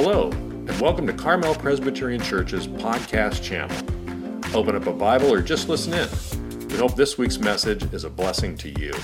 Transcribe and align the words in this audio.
Hello, 0.00 0.30
and 0.30 0.80
welcome 0.80 1.08
to 1.08 1.12
Carmel 1.12 1.56
Presbyterian 1.56 2.20
Church's 2.20 2.68
podcast 2.68 3.42
channel. 3.42 3.76
Open 4.56 4.76
up 4.76 4.86
a 4.86 4.92
Bible 4.92 5.34
or 5.34 5.42
just 5.42 5.68
listen 5.68 5.92
in. 5.92 6.68
We 6.68 6.76
hope 6.76 6.94
this 6.94 7.18
week's 7.18 7.38
message 7.38 7.82
is 7.92 8.04
a 8.04 8.08
blessing 8.08 8.56
to 8.58 8.68
you. 8.68 8.94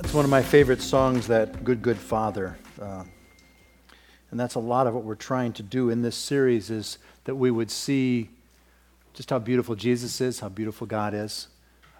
It's 0.00 0.12
one 0.12 0.24
of 0.24 0.30
my 0.32 0.42
favorite 0.42 0.82
songs, 0.82 1.28
that 1.28 1.62
Good, 1.62 1.80
Good 1.80 1.96
Father. 1.96 2.58
Uh, 2.82 3.04
and 4.32 4.40
that's 4.40 4.56
a 4.56 4.60
lot 4.60 4.88
of 4.88 4.94
what 4.94 5.04
we're 5.04 5.14
trying 5.14 5.52
to 5.52 5.62
do 5.62 5.90
in 5.90 6.02
this 6.02 6.16
series 6.16 6.70
is 6.70 6.98
that 7.22 7.36
we 7.36 7.52
would 7.52 7.70
see 7.70 8.30
just 9.14 9.30
how 9.30 9.38
beautiful 9.38 9.76
Jesus 9.76 10.20
is, 10.20 10.40
how 10.40 10.48
beautiful 10.48 10.88
God 10.88 11.14
is. 11.14 11.46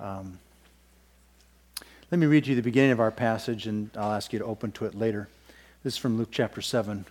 Um, 0.01 0.41
let 2.11 2.19
me 2.19 2.27
read 2.27 2.49
you 2.49 2.57
the 2.57 2.61
beginning 2.61 2.91
of 2.91 2.99
our 2.99 3.13
passage, 3.13 3.69
and 3.69 3.89
I'll 3.97 4.15
ask 4.15 4.33
you 4.33 4.41
to 4.41 4.45
open 4.45 4.73
to 4.73 4.87
it 4.87 4.97
later. 4.97 5.29
This 5.83 5.95
is 5.95 5.99
from 5.99 6.19
Luke 6.19 6.29
chapter 6.31 6.61
7. 6.61 7.07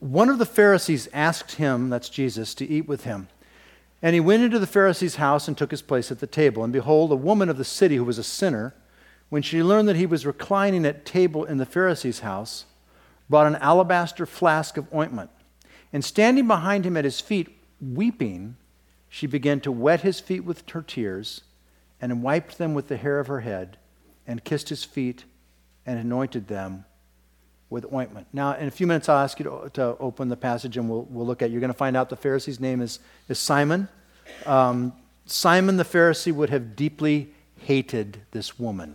One 0.00 0.28
of 0.28 0.38
the 0.38 0.46
Pharisees 0.46 1.08
asked 1.12 1.52
him, 1.52 1.90
that's 1.90 2.08
Jesus, 2.08 2.52
to 2.56 2.68
eat 2.68 2.88
with 2.88 3.04
him. 3.04 3.28
And 4.02 4.14
he 4.14 4.20
went 4.20 4.42
into 4.42 4.58
the 4.58 4.66
Pharisee's 4.66 5.16
house 5.16 5.46
and 5.46 5.56
took 5.56 5.70
his 5.70 5.80
place 5.80 6.10
at 6.10 6.18
the 6.18 6.26
table. 6.26 6.64
And 6.64 6.72
behold, 6.72 7.12
a 7.12 7.16
woman 7.16 7.48
of 7.48 7.56
the 7.56 7.64
city 7.64 7.94
who 7.94 8.02
was 8.02 8.18
a 8.18 8.24
sinner, 8.24 8.74
when 9.28 9.42
she 9.42 9.62
learned 9.62 9.86
that 9.88 9.94
he 9.94 10.06
was 10.06 10.26
reclining 10.26 10.84
at 10.84 11.06
table 11.06 11.44
in 11.44 11.58
the 11.58 11.64
Pharisee's 11.64 12.20
house, 12.20 12.64
brought 13.30 13.46
an 13.46 13.56
alabaster 13.56 14.26
flask 14.26 14.76
of 14.76 14.92
ointment. 14.92 15.30
And 15.92 16.04
standing 16.04 16.48
behind 16.48 16.84
him 16.84 16.96
at 16.96 17.04
his 17.04 17.20
feet, 17.20 17.56
weeping, 17.80 18.56
she 19.08 19.28
began 19.28 19.60
to 19.60 19.70
wet 19.70 20.00
his 20.00 20.18
feet 20.18 20.44
with 20.44 20.68
her 20.70 20.82
tears 20.82 21.42
and 22.00 22.24
wiped 22.24 22.58
them 22.58 22.74
with 22.74 22.88
the 22.88 22.96
hair 22.96 23.20
of 23.20 23.28
her 23.28 23.40
head 23.40 23.78
and 24.26 24.42
kissed 24.42 24.68
his 24.68 24.82
feet 24.82 25.24
and 25.86 25.96
anointed 25.96 26.48
them 26.48 26.86
with 27.74 27.92
ointment. 27.92 28.26
Now, 28.32 28.54
in 28.54 28.68
a 28.68 28.70
few 28.70 28.86
minutes, 28.86 29.08
I'll 29.08 29.18
ask 29.18 29.38
you 29.38 29.44
to, 29.44 29.70
to 29.74 29.96
open 29.98 30.28
the 30.28 30.36
passage 30.36 30.76
and 30.76 30.88
we'll, 30.88 31.02
we'll 31.10 31.26
look 31.26 31.42
at 31.42 31.50
it. 31.50 31.52
You're 31.52 31.60
going 31.60 31.72
to 31.72 31.76
find 31.76 31.96
out 31.96 32.08
the 32.08 32.16
Pharisee's 32.16 32.60
name 32.60 32.80
is, 32.80 33.00
is 33.28 33.38
Simon. 33.38 33.88
Um, 34.46 34.94
Simon 35.26 35.76
the 35.76 35.84
Pharisee 35.84 36.32
would 36.32 36.50
have 36.50 36.76
deeply 36.76 37.34
hated 37.58 38.20
this 38.30 38.58
woman. 38.58 38.94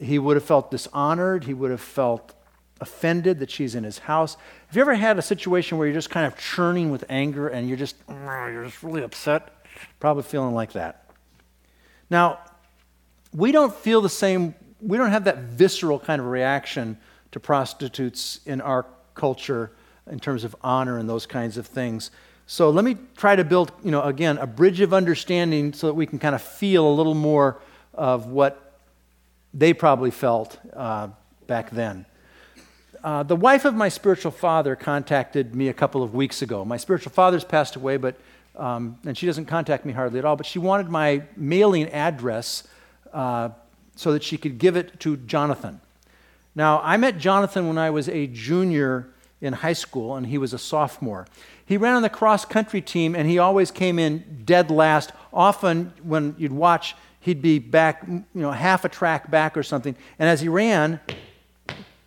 He 0.00 0.18
would 0.18 0.36
have 0.36 0.44
felt 0.44 0.70
dishonored. 0.70 1.44
He 1.44 1.54
would 1.54 1.70
have 1.70 1.80
felt 1.80 2.34
offended 2.80 3.38
that 3.40 3.50
she's 3.50 3.74
in 3.74 3.84
his 3.84 3.98
house. 3.98 4.36
Have 4.68 4.76
you 4.76 4.82
ever 4.82 4.94
had 4.94 5.18
a 5.18 5.22
situation 5.22 5.78
where 5.78 5.86
you're 5.86 5.94
just 5.94 6.10
kind 6.10 6.26
of 6.26 6.38
churning 6.38 6.90
with 6.90 7.04
anger 7.08 7.48
and 7.48 7.66
you're 7.66 7.76
just, 7.78 7.96
you're 8.08 8.64
just 8.64 8.82
really 8.82 9.02
upset? 9.02 9.66
Probably 9.98 10.22
feeling 10.22 10.54
like 10.54 10.72
that. 10.72 11.10
Now, 12.10 12.40
we 13.32 13.52
don't 13.52 13.74
feel 13.74 14.00
the 14.00 14.08
same, 14.08 14.54
we 14.80 14.98
don't 14.98 15.10
have 15.10 15.24
that 15.24 15.38
visceral 15.38 15.98
kind 15.98 16.20
of 16.20 16.26
reaction 16.26 16.98
to 17.32 17.40
prostitutes 17.40 18.40
in 18.46 18.60
our 18.60 18.86
culture 19.14 19.72
in 20.10 20.18
terms 20.18 20.44
of 20.44 20.56
honor 20.62 20.98
and 20.98 21.08
those 21.08 21.26
kinds 21.26 21.56
of 21.56 21.66
things. 21.66 22.10
So 22.46 22.70
let 22.70 22.84
me 22.84 22.96
try 23.16 23.36
to 23.36 23.44
build, 23.44 23.70
you 23.84 23.90
know, 23.92 24.02
again, 24.02 24.38
a 24.38 24.46
bridge 24.46 24.80
of 24.80 24.92
understanding 24.92 25.72
so 25.72 25.86
that 25.86 25.94
we 25.94 26.06
can 26.06 26.18
kind 26.18 26.34
of 26.34 26.42
feel 26.42 26.86
a 26.86 26.94
little 26.94 27.14
more 27.14 27.60
of 27.94 28.26
what 28.26 28.80
they 29.54 29.72
probably 29.72 30.10
felt 30.10 30.58
uh, 30.74 31.08
back 31.46 31.70
then. 31.70 32.06
Uh, 33.02 33.22
the 33.22 33.36
wife 33.36 33.64
of 33.64 33.74
my 33.74 33.88
spiritual 33.88 34.30
father 34.30 34.76
contacted 34.76 35.54
me 35.54 35.68
a 35.68 35.72
couple 35.72 36.02
of 36.02 36.14
weeks 36.14 36.42
ago. 36.42 36.64
My 36.64 36.76
spiritual 36.76 37.12
father's 37.12 37.44
passed 37.44 37.76
away, 37.76 37.96
but 37.96 38.16
um, 38.56 38.98
and 39.06 39.16
she 39.16 39.26
doesn't 39.26 39.46
contact 39.46 39.86
me 39.86 39.92
hardly 39.92 40.18
at 40.18 40.24
all. 40.24 40.36
But 40.36 40.44
she 40.44 40.58
wanted 40.58 40.90
my 40.90 41.22
mailing 41.36 41.88
address 41.90 42.64
uh, 43.12 43.50
so 43.96 44.12
that 44.12 44.22
she 44.22 44.36
could 44.36 44.58
give 44.58 44.76
it 44.76 45.00
to 45.00 45.16
Jonathan. 45.16 45.80
Now, 46.60 46.82
I 46.84 46.98
met 46.98 47.16
Jonathan 47.16 47.68
when 47.68 47.78
I 47.78 47.88
was 47.88 48.06
a 48.10 48.26
junior 48.26 49.08
in 49.40 49.54
high 49.54 49.72
school, 49.72 50.16
and 50.16 50.26
he 50.26 50.36
was 50.36 50.52
a 50.52 50.58
sophomore. 50.58 51.26
He 51.64 51.78
ran 51.78 51.94
on 51.94 52.02
the 52.02 52.10
cross 52.10 52.44
country 52.44 52.82
team, 52.82 53.14
and 53.14 53.26
he 53.26 53.38
always 53.38 53.70
came 53.70 53.98
in 53.98 54.42
dead 54.44 54.70
last. 54.70 55.10
Often, 55.32 55.94
when 56.02 56.34
you'd 56.36 56.52
watch, 56.52 56.96
he'd 57.20 57.40
be 57.40 57.58
back, 57.60 58.04
you 58.06 58.24
know, 58.34 58.50
half 58.50 58.84
a 58.84 58.90
track 58.90 59.30
back 59.30 59.56
or 59.56 59.62
something. 59.62 59.96
And 60.18 60.28
as 60.28 60.42
he 60.42 60.50
ran, 60.50 61.00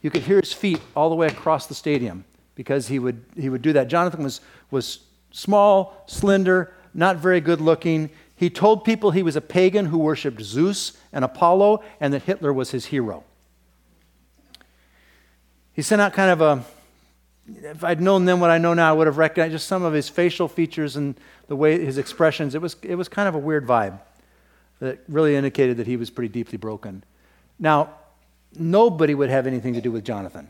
you 0.04 0.12
could 0.12 0.22
hear 0.22 0.40
his 0.40 0.54
feet 0.54 0.80
all 0.96 1.10
the 1.10 1.16
way 1.16 1.26
across 1.26 1.66
the 1.66 1.74
stadium 1.74 2.24
because 2.54 2.90
he 2.90 3.00
would, 3.00 3.26
he 3.36 3.50
would 3.50 3.64
do 3.64 3.74
that. 3.74 3.88
Jonathan 3.88 4.24
was, 4.24 4.40
was 4.70 5.00
small, 5.32 6.04
slender, 6.06 6.76
not 6.94 7.18
very 7.18 7.42
good 7.42 7.60
looking. 7.60 8.12
He 8.36 8.52
told 8.52 8.84
people 8.84 9.10
he 9.10 9.24
was 9.24 9.36
a 9.36 9.42
pagan 9.42 9.88
who 9.88 9.98
worshiped 9.98 10.44
Zeus 10.44 10.96
and 11.12 11.26
Apollo 11.26 11.84
and 12.00 12.14
that 12.14 12.22
Hitler 12.22 12.54
was 12.54 12.70
his 12.70 12.86
hero. 12.86 13.24
He 15.74 15.82
sent 15.82 16.02
out 16.02 16.14
kind 16.14 16.32
of 16.32 16.42
a, 16.42 16.64
if 17.48 17.84
I'd 17.84 18.02
known 18.02 18.26
then 18.26 18.40
what 18.40 18.50
I 18.50 18.58
know 18.58 18.74
now, 18.74 18.90
I 18.90 18.94
would 18.94 19.08
have 19.08 19.18
recognized 19.18 19.52
just 19.52 19.68
some 19.68 19.84
of 19.84 19.94
his 19.94 20.08
facial 20.08 20.48
features 20.48 20.96
and 20.96 21.16
the 21.48 21.56
way 21.56 21.84
his 21.84 21.98
expressions. 21.98 22.56
It 22.56 22.62
was, 22.62 22.76
it 22.84 22.96
was 22.96 23.10
kind 23.10 23.28
of 23.28 23.36
a 23.36 23.40
weird 23.40 23.66
vibe 23.66 24.00
that 24.80 25.00
really 25.08 25.36
indicated 25.36 25.78
that 25.78 25.88
he 25.88 25.98
was 25.98 26.10
pretty 26.10 26.32
deeply 26.32 26.58
broken. 26.58 27.04
Now, 27.60 27.90
nobody 28.58 29.16
would 29.16 29.30
have 29.30 29.48
anything 29.48 29.74
to 29.74 29.82
do 29.82 29.92
with 29.92 30.04
Jonathan. 30.06 30.50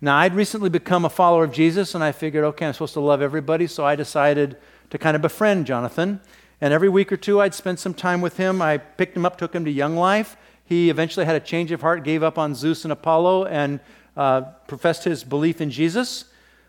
Now, 0.00 0.16
I'd 0.16 0.34
recently 0.34 0.68
become 0.68 1.04
a 1.04 1.10
follower 1.10 1.44
of 1.44 1.52
Jesus, 1.52 1.94
and 1.94 2.02
I 2.02 2.12
figured, 2.12 2.44
okay, 2.44 2.66
I'm 2.66 2.72
supposed 2.72 2.94
to 2.94 3.00
love 3.00 3.22
everybody, 3.22 3.66
so 3.66 3.84
I 3.84 3.94
decided 3.94 4.56
to 4.90 4.98
kind 4.98 5.14
of 5.14 5.22
befriend 5.22 5.66
Jonathan. 5.66 6.20
And 6.60 6.72
every 6.72 6.88
week 6.88 7.12
or 7.12 7.16
two, 7.16 7.40
I'd 7.40 7.54
spend 7.54 7.78
some 7.78 7.94
time 7.94 8.20
with 8.20 8.36
him. 8.36 8.60
I 8.60 8.78
picked 8.78 9.16
him 9.16 9.24
up, 9.24 9.38
took 9.38 9.54
him 9.54 9.64
to 9.64 9.70
Young 9.70 9.96
Life. 9.96 10.36
He 10.64 10.90
eventually 10.90 11.26
had 11.26 11.36
a 11.36 11.40
change 11.40 11.72
of 11.72 11.80
heart, 11.80 12.04
gave 12.04 12.22
up 12.22 12.38
on 12.38 12.54
Zeus 12.54 12.84
and 12.84 12.92
Apollo, 12.92 13.46
and 13.46 13.80
uh, 14.16 14.42
professed 14.66 15.04
his 15.04 15.24
belief 15.24 15.60
in 15.60 15.70
Jesus. 15.70 16.24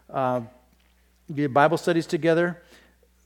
Uh, 0.09 0.42
did 1.34 1.54
Bible 1.54 1.78
studies 1.78 2.06
together. 2.06 2.62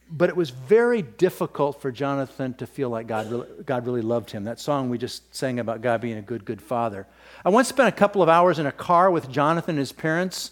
But 0.09 0.29
it 0.29 0.37
was 0.37 0.51
very 0.51 1.01
difficult 1.01 1.81
for 1.81 1.91
Jonathan 1.91 2.53
to 2.55 2.67
feel 2.67 2.89
like 2.89 3.07
God 3.07 3.29
really, 3.29 3.47
God 3.65 3.85
really 3.85 4.01
loved 4.01 4.31
him. 4.31 4.45
That 4.45 4.57
song 4.57 4.89
we 4.89 4.97
just 4.97 5.35
sang 5.35 5.59
about 5.59 5.81
God 5.81 5.99
being 5.99 6.17
a 6.17 6.21
good, 6.21 6.45
good 6.45 6.61
father. 6.61 7.05
I 7.43 7.49
once 7.49 7.67
spent 7.67 7.89
a 7.89 7.91
couple 7.91 8.23
of 8.23 8.29
hours 8.29 8.57
in 8.57 8.65
a 8.65 8.71
car 8.71 9.11
with 9.11 9.29
Jonathan 9.29 9.71
and 9.71 9.79
his 9.79 9.91
parents, 9.91 10.51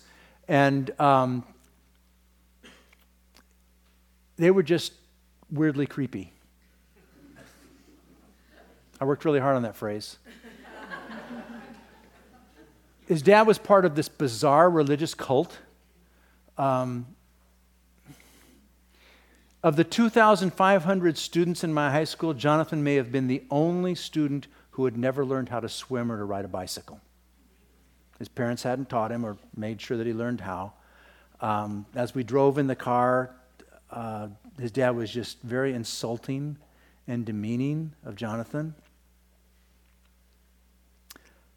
and 0.50 0.92
um, 1.00 1.46
they 4.36 4.52
were 4.52 4.64
just 4.64 4.92
weirdly 5.50 5.86
creepy. 5.86 6.34
I 9.00 9.06
worked 9.06 9.26
really 9.26 9.40
hard 9.40 9.56
on 9.56 9.64
that 9.64 9.76
phrase. 9.76 10.18
His 13.08 13.22
dad 13.22 13.44
was 13.44 13.58
part 13.58 13.86
of 13.86 13.96
this 13.96 14.10
bizarre 14.10 14.70
religious 14.70 15.14
cult. 15.14 15.58
Um, 16.58 17.06
of 19.62 19.76
the 19.76 19.84
2,500 19.84 21.18
students 21.18 21.64
in 21.64 21.74
my 21.74 21.92
high 21.92 22.04
school, 22.04 22.34
Jonathan 22.34 22.84
may 22.84 22.96
have 22.96 23.12
been 23.12 23.28
the 23.28 23.44
only 23.50 23.96
student 23.96 24.48
who 24.72 24.86
had 24.86 24.98
never 24.98 25.26
learned 25.26 25.50
how 25.50 25.60
to 25.60 25.70
swim 25.70 26.12
or 26.12 26.18
to 26.18 26.24
ride 26.24 26.46
a 26.46 26.48
bicycle. 26.48 27.00
His 28.20 28.28
parents 28.28 28.64
hadn't 28.64 28.90
taught 28.90 29.12
him 29.12 29.26
or 29.26 29.38
made 29.56 29.82
sure 29.82 29.98
that 29.98 30.08
he 30.08 30.14
learned 30.14 30.42
how. 30.42 30.74
Um, 31.42 31.86
as 31.96 32.16
we 32.16 32.24
drove 32.24 32.58
in 32.58 32.68
the 32.68 32.76
car, 32.76 33.36
uh, 33.92 34.28
his 34.60 34.72
dad 34.72 34.92
was 34.92 35.12
just 35.12 35.42
very 35.42 35.74
insulting 35.74 36.58
and 37.08 37.26
demeaning 37.26 37.94
of 38.04 38.16
Jonathan. 38.16 38.74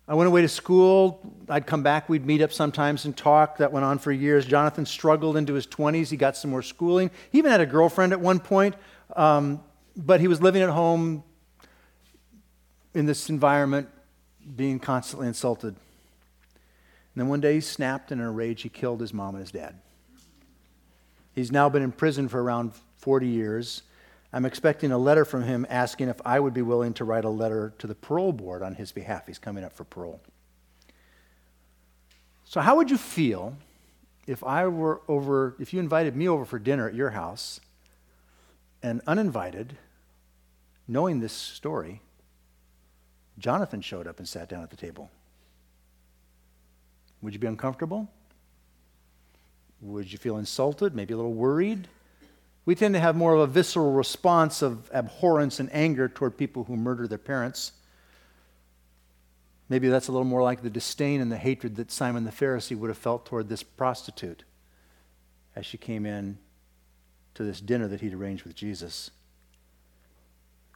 I 0.09 0.15
went 0.15 0.27
away 0.27 0.41
to 0.41 0.49
school. 0.49 1.21
I'd 1.51 1.67
come 1.67 1.83
back. 1.83 2.09
We'd 2.09 2.25
meet 2.25 2.41
up 2.41 2.51
sometimes 2.51 3.05
and 3.05 3.15
talk. 3.15 3.59
That 3.59 3.73
went 3.73 3.85
on 3.85 3.99
for 3.99 4.11
years. 4.11 4.47
Jonathan 4.47 4.87
struggled 4.87 5.37
into 5.37 5.53
his 5.53 5.67
20s. 5.67 6.09
He 6.09 6.17
got 6.17 6.35
some 6.35 6.51
more 6.51 6.63
schooling. 6.63 7.11
He 7.31 7.37
even 7.37 7.51
had 7.51 7.61
a 7.61 7.67
girlfriend 7.67 8.15
at 8.15 8.21
one 8.21 8.41
point, 8.41 8.75
um, 9.15 9.63
but 9.95 10.21
he 10.21 10.27
was 10.27 10.41
living 10.41 10.63
at 10.63 10.71
home 10.71 11.23
in 12.95 13.05
this 13.05 13.29
environment, 13.29 13.89
being 14.57 14.79
constantly 14.79 15.29
insulted. 15.29 15.75
And 15.75 15.77
then 17.15 17.29
one 17.29 17.43
day 17.43 17.55
he 17.55 17.61
snapped, 17.61 18.11
and 18.11 18.19
in 18.19 18.27
a 18.27 18.31
rage, 18.31 18.63
he 18.63 18.71
killed 18.71 19.03
his 19.03 19.13
mom 19.13 19.35
and 19.35 19.43
his 19.43 19.53
dad. 19.53 19.75
He's 21.35 21.53
now 21.53 21.69
been 21.69 21.83
in 21.83 21.93
prison 21.93 22.29
for 22.29 22.43
around 22.43 22.73
40 22.97 23.27
years. 23.27 23.83
I'm 24.33 24.45
expecting 24.45 24.93
a 24.93 24.99
letter 24.99 25.25
from 25.25 25.45
him 25.45 25.67
asking 25.71 26.09
if 26.09 26.21
I 26.25 26.39
would 26.39 26.53
be 26.53 26.63
willing 26.63 26.93
to 26.95 27.05
write 27.05 27.25
a 27.25 27.31
letter 27.31 27.73
to 27.79 27.87
the 27.87 27.95
parole 27.95 28.33
board 28.33 28.63
on 28.63 28.75
his 28.75 28.93
behalf. 28.93 29.27
He's 29.27 29.39
coming 29.39 29.65
up 29.65 29.73
for 29.73 29.85
parole. 29.85 30.21
So, 32.45 32.61
how 32.61 32.77
would 32.77 32.91
you 32.91 32.99
feel 32.99 33.57
if 34.27 34.45
I 34.45 34.67
were 34.67 35.01
over, 35.09 35.57
if 35.59 35.73
you 35.73 35.81
invited 35.81 36.15
me 36.15 36.29
over 36.29 36.45
for 36.45 36.59
dinner 36.59 36.89
at 36.89 36.95
your 36.95 37.11
house 37.11 37.61
and 38.83 39.01
uninvited, 39.07 39.77
knowing 40.87 41.21
this 41.21 41.33
story, 41.33 42.03
Jonathan 43.39 43.81
showed 43.81 44.07
up 44.07 44.19
and 44.19 44.29
sat 44.29 44.49
down 44.49 44.63
at 44.63 44.71
the 44.71 44.77
table? 44.77 45.11
Would 47.23 47.33
you 47.33 47.39
be 47.39 47.47
uncomfortable? 47.47 48.09
Would 49.81 50.13
you 50.13 50.19
feel 50.19 50.37
insulted, 50.37 50.95
maybe 50.95 51.15
a 51.15 51.17
little 51.17 51.35
worried? 51.35 51.89
We 52.69 52.75
tend 52.75 52.93
to 52.93 53.01
have 53.01 53.17
more 53.17 53.33
of 53.33 53.41
a 53.41 53.47
visceral 53.47 53.93
response 53.93 54.61
of 54.61 54.91
abhorrence 54.93 55.59
and 55.59 55.71
anger 55.73 56.07
toward 56.07 56.37
people 56.37 56.65
who 56.65 56.77
murder 56.77 57.09
their 57.09 57.17
parents. 57.17 57.73
Maybe 59.71 59.89
that's 59.89 60.09
a 60.09 60.13
little 60.13 60.27
more 60.27 60.43
like 60.43 60.61
the 60.61 60.69
disdain 60.69 61.23
and 61.23 61.33
the 61.33 61.39
hatred 61.39 61.77
that 61.77 61.91
Simon 61.91 62.25
the 62.25 62.31
Pharisee 62.31 62.77
would 62.77 62.91
have 62.91 62.99
felt 62.99 63.25
toward 63.25 63.49
this 63.49 63.63
prostitute 63.63 64.45
as 65.57 65.65
she 65.65 65.79
came 65.79 66.05
in 66.05 66.37
to 67.37 67.43
this 67.43 67.59
dinner 67.59 67.89
that 67.89 68.03
he'd 68.03 68.13
arranged 68.13 68.45
with 68.45 68.55
Jesus. 68.55 69.13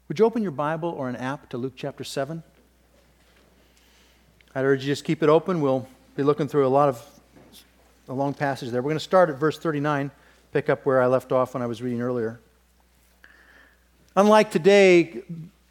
Would 0.08 0.18
you 0.18 0.24
open 0.24 0.42
your 0.42 0.50
Bible 0.50 0.88
or 0.88 1.10
an 1.10 1.16
app 1.16 1.50
to 1.50 1.58
Luke 1.58 1.74
chapter 1.76 2.04
7? 2.04 2.42
I'd 4.54 4.64
urge 4.64 4.80
you 4.80 4.86
just 4.86 5.04
keep 5.04 5.22
it 5.22 5.28
open. 5.28 5.60
We'll 5.60 5.86
be 6.16 6.22
looking 6.22 6.48
through 6.48 6.66
a 6.66 6.68
lot 6.68 6.88
of 6.88 7.06
a 8.08 8.14
long 8.14 8.32
passage 8.32 8.70
there. 8.70 8.80
We're 8.80 8.88
going 8.88 8.96
to 8.96 9.04
start 9.04 9.28
at 9.28 9.36
verse 9.36 9.58
39, 9.58 10.10
pick 10.52 10.68
up 10.68 10.84
where 10.84 11.00
I 11.00 11.06
left 11.06 11.32
off 11.32 11.54
when 11.54 11.62
I 11.62 11.66
was 11.66 11.82
reading 11.82 12.02
earlier. 12.02 12.38
Unlike 14.14 14.50
today, 14.50 15.22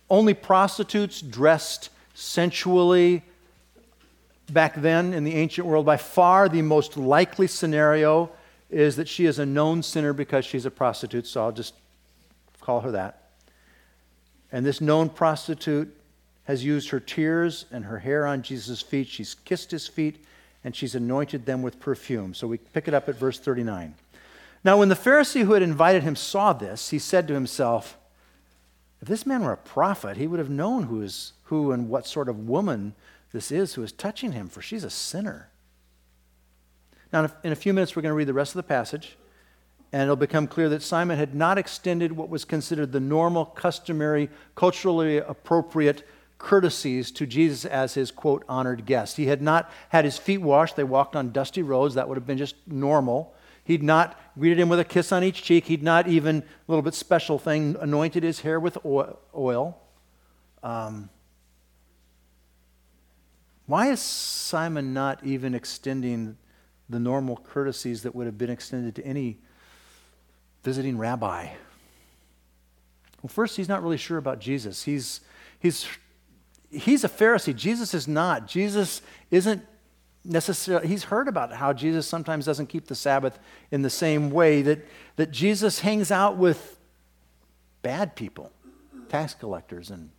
only 0.09 0.33
prostitutes 0.33 1.21
dressed 1.21 1.89
sensually 2.13 3.23
back 4.51 4.75
then 4.75 5.13
in 5.13 5.23
the 5.23 5.35
ancient 5.35 5.67
world. 5.67 5.85
By 5.85 5.97
far, 5.97 6.49
the 6.49 6.61
most 6.61 6.97
likely 6.97 7.47
scenario 7.47 8.31
is 8.69 8.95
that 8.95 9.07
she 9.07 9.25
is 9.25 9.39
a 9.39 9.45
known 9.45 9.83
sinner 9.83 10.13
because 10.13 10.45
she's 10.45 10.65
a 10.65 10.71
prostitute, 10.71 11.27
so 11.27 11.43
I'll 11.43 11.51
just 11.51 11.75
call 12.59 12.81
her 12.81 12.91
that. 12.91 13.29
And 14.51 14.65
this 14.65 14.81
known 14.81 15.09
prostitute 15.09 15.95
has 16.45 16.63
used 16.63 16.89
her 16.89 16.99
tears 16.99 17.65
and 17.71 17.85
her 17.85 17.99
hair 17.99 18.25
on 18.25 18.41
Jesus' 18.41 18.81
feet. 18.81 19.07
She's 19.07 19.35
kissed 19.45 19.71
his 19.71 19.87
feet 19.87 20.25
and 20.63 20.75
she's 20.75 20.95
anointed 20.95 21.45
them 21.45 21.61
with 21.61 21.79
perfume. 21.79 22.33
So 22.33 22.47
we 22.47 22.57
pick 22.57 22.87
it 22.87 22.93
up 22.93 23.07
at 23.07 23.15
verse 23.15 23.39
39. 23.39 23.93
Now, 24.63 24.77
when 24.77 24.89
the 24.89 24.95
Pharisee 24.95 25.43
who 25.43 25.53
had 25.53 25.63
invited 25.63 26.03
him 26.03 26.15
saw 26.15 26.53
this, 26.53 26.89
he 26.89 26.99
said 26.99 27.27
to 27.27 27.33
himself, 27.33 27.97
If 29.01 29.07
this 29.07 29.25
man 29.25 29.43
were 29.43 29.53
a 29.53 29.57
prophet, 29.57 30.17
he 30.17 30.27
would 30.27 30.39
have 30.39 30.49
known 30.49 30.83
who, 30.83 31.01
is, 31.01 31.33
who 31.45 31.71
and 31.71 31.89
what 31.89 32.05
sort 32.05 32.29
of 32.29 32.47
woman 32.47 32.93
this 33.31 33.51
is 33.51 33.73
who 33.73 33.83
is 33.83 33.91
touching 33.91 34.33
him, 34.33 34.49
for 34.49 34.61
she's 34.61 34.83
a 34.83 34.89
sinner. 34.89 35.49
Now, 37.11 37.29
in 37.43 37.51
a 37.51 37.55
few 37.55 37.73
minutes, 37.73 37.95
we're 37.95 38.01
going 38.01 38.11
to 38.11 38.15
read 38.15 38.27
the 38.27 38.33
rest 38.33 38.51
of 38.51 38.57
the 38.57 38.63
passage, 38.63 39.17
and 39.91 40.03
it'll 40.03 40.15
become 40.15 40.47
clear 40.47 40.69
that 40.69 40.81
Simon 40.81 41.17
had 41.17 41.33
not 41.33 41.57
extended 41.57 42.11
what 42.11 42.29
was 42.29 42.45
considered 42.45 42.91
the 42.91 42.99
normal, 42.99 43.45
customary, 43.45 44.29
culturally 44.55 45.17
appropriate 45.17 46.07
courtesies 46.37 47.11
to 47.11 47.25
Jesus 47.25 47.65
as 47.65 47.93
his, 47.93 48.11
quote, 48.11 48.43
honored 48.47 48.85
guest. 48.85 49.17
He 49.17 49.27
had 49.27 49.41
not 49.41 49.71
had 49.89 50.05
his 50.05 50.17
feet 50.17 50.39
washed. 50.39 50.75
They 50.75 50.83
walked 50.83 51.15
on 51.15 51.31
dusty 51.31 51.61
roads. 51.61 51.95
That 51.95 52.07
would 52.07 52.17
have 52.17 52.25
been 52.25 52.37
just 52.37 52.55
normal. 52.67 53.33
He'd 53.63 53.83
not 53.83 54.19
greeted 54.37 54.59
him 54.59 54.69
with 54.69 54.79
a 54.79 54.85
kiss 54.85 55.11
on 55.11 55.23
each 55.23 55.43
cheek. 55.43 55.65
He'd 55.65 55.83
not 55.83 56.07
even, 56.07 56.37
a 56.37 56.43
little 56.67 56.81
bit 56.81 56.93
special 56.93 57.37
thing, 57.37 57.75
anointed 57.79 58.23
his 58.23 58.41
hair 58.41 58.59
with 58.59 58.77
oil. 58.85 59.77
Um, 60.63 61.09
why 63.65 63.89
is 63.91 64.01
Simon 64.01 64.93
not 64.93 65.23
even 65.23 65.53
extending 65.55 66.37
the 66.89 66.99
normal 66.99 67.37
courtesies 67.37 68.03
that 68.03 68.13
would 68.15 68.25
have 68.25 68.37
been 68.37 68.49
extended 68.49 68.95
to 68.95 69.05
any 69.05 69.37
visiting 70.63 70.97
rabbi? 70.97 71.47
Well, 73.21 73.29
first, 73.29 73.55
he's 73.57 73.69
not 73.69 73.83
really 73.83 73.97
sure 73.97 74.17
about 74.17 74.39
Jesus. 74.39 74.83
He's, 74.83 75.21
he's 75.59 75.87
he's 76.71 77.03
a 77.03 77.09
Pharisee. 77.09 77.55
Jesus 77.55 77.93
is 77.93 78.07
not. 78.07 78.47
Jesus 78.47 79.01
isn't 79.29 79.63
necessarily, 80.23 80.87
he's 80.87 81.05
heard 81.05 81.27
about 81.27 81.53
how 81.53 81.73
Jesus 81.73 82.07
sometimes 82.07 82.45
doesn't 82.45 82.67
keep 82.67 82.87
the 82.87 82.95
Sabbath 82.95 83.39
in 83.71 83.81
the 83.81 83.89
same 83.89 84.29
way, 84.29 84.61
that, 84.61 84.85
that 85.15 85.31
Jesus 85.31 85.79
hangs 85.79 86.11
out 86.11 86.37
with 86.37 86.79
bad 87.81 88.15
people, 88.15 88.51
tax 89.09 89.33
collectors, 89.33 89.89
and 89.89 90.09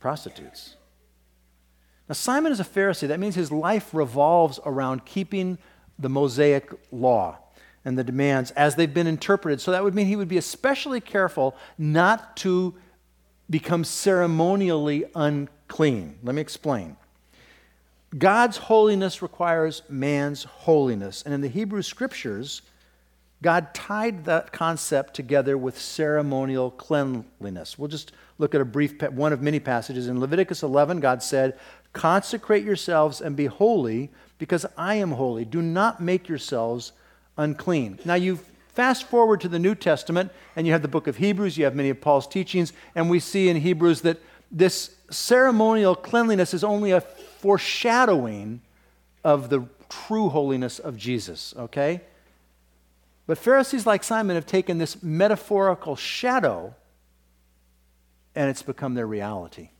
prostitutes. 0.00 0.76
Now, 2.08 2.14
Simon 2.14 2.52
is 2.52 2.60
a 2.60 2.64
Pharisee. 2.64 3.08
That 3.08 3.20
means 3.20 3.34
his 3.34 3.52
life 3.52 3.92
revolves 3.92 4.58
around 4.64 5.04
keeping 5.04 5.58
the 5.98 6.08
Mosaic 6.08 6.70
law 6.90 7.38
and 7.84 7.98
the 7.98 8.04
demands 8.04 8.50
as 8.52 8.76
they've 8.76 8.92
been 8.92 9.06
interpreted. 9.06 9.60
So 9.60 9.72
that 9.72 9.82
would 9.82 9.94
mean 9.94 10.06
he 10.06 10.16
would 10.16 10.28
be 10.28 10.38
especially 10.38 11.00
careful 11.00 11.56
not 11.76 12.36
to 12.38 12.74
become 13.50 13.84
ceremonially 13.84 15.04
unclean. 15.14 16.18
Let 16.22 16.34
me 16.34 16.40
explain. 16.40 16.96
God's 18.16 18.56
holiness 18.56 19.20
requires 19.20 19.82
man's 19.88 20.44
holiness. 20.44 21.22
And 21.22 21.34
in 21.34 21.40
the 21.40 21.48
Hebrew 21.48 21.82
scriptures, 21.82 22.62
God 23.42 23.74
tied 23.74 24.24
that 24.24 24.52
concept 24.52 25.14
together 25.14 25.58
with 25.58 25.78
ceremonial 25.78 26.70
cleanliness. 26.70 27.78
We'll 27.78 27.88
just 27.88 28.12
look 28.38 28.54
at 28.54 28.60
a 28.60 28.64
brief 28.64 29.00
one 29.12 29.32
of 29.32 29.42
many 29.42 29.60
passages. 29.60 30.08
In 30.08 30.20
Leviticus 30.20 30.62
11, 30.62 31.00
God 31.00 31.22
said, 31.22 31.58
Consecrate 31.92 32.64
yourselves 32.64 33.20
and 33.20 33.36
be 33.36 33.46
holy, 33.46 34.10
because 34.38 34.64
I 34.76 34.94
am 34.96 35.12
holy. 35.12 35.44
Do 35.44 35.60
not 35.60 36.00
make 36.00 36.28
yourselves 36.28 36.92
unclean. 37.36 37.98
Now, 38.04 38.14
you've 38.14 38.44
Fast 38.78 39.08
forward 39.08 39.40
to 39.40 39.48
the 39.48 39.58
New 39.58 39.74
Testament, 39.74 40.30
and 40.54 40.64
you 40.64 40.72
have 40.72 40.82
the 40.82 40.86
book 40.86 41.08
of 41.08 41.16
Hebrews, 41.16 41.58
you 41.58 41.64
have 41.64 41.74
many 41.74 41.90
of 41.90 42.00
Paul's 42.00 42.28
teachings, 42.28 42.72
and 42.94 43.10
we 43.10 43.18
see 43.18 43.48
in 43.48 43.56
Hebrews 43.56 44.02
that 44.02 44.22
this 44.52 44.94
ceremonial 45.10 45.96
cleanliness 45.96 46.54
is 46.54 46.62
only 46.62 46.92
a 46.92 47.00
foreshadowing 47.38 48.60
of 49.24 49.48
the 49.48 49.64
true 49.88 50.28
holiness 50.28 50.78
of 50.78 50.96
Jesus, 50.96 51.54
okay? 51.56 52.02
But 53.26 53.38
Pharisees 53.38 53.86
like 53.86 54.04
Simon 54.04 54.36
have 54.36 54.46
taken 54.46 54.78
this 54.78 55.02
metaphorical 55.02 55.96
shadow 55.96 56.74
and 58.34 58.48
it's 58.48 58.62
become 58.62 58.94
their 58.94 59.06
reality. 59.06 59.70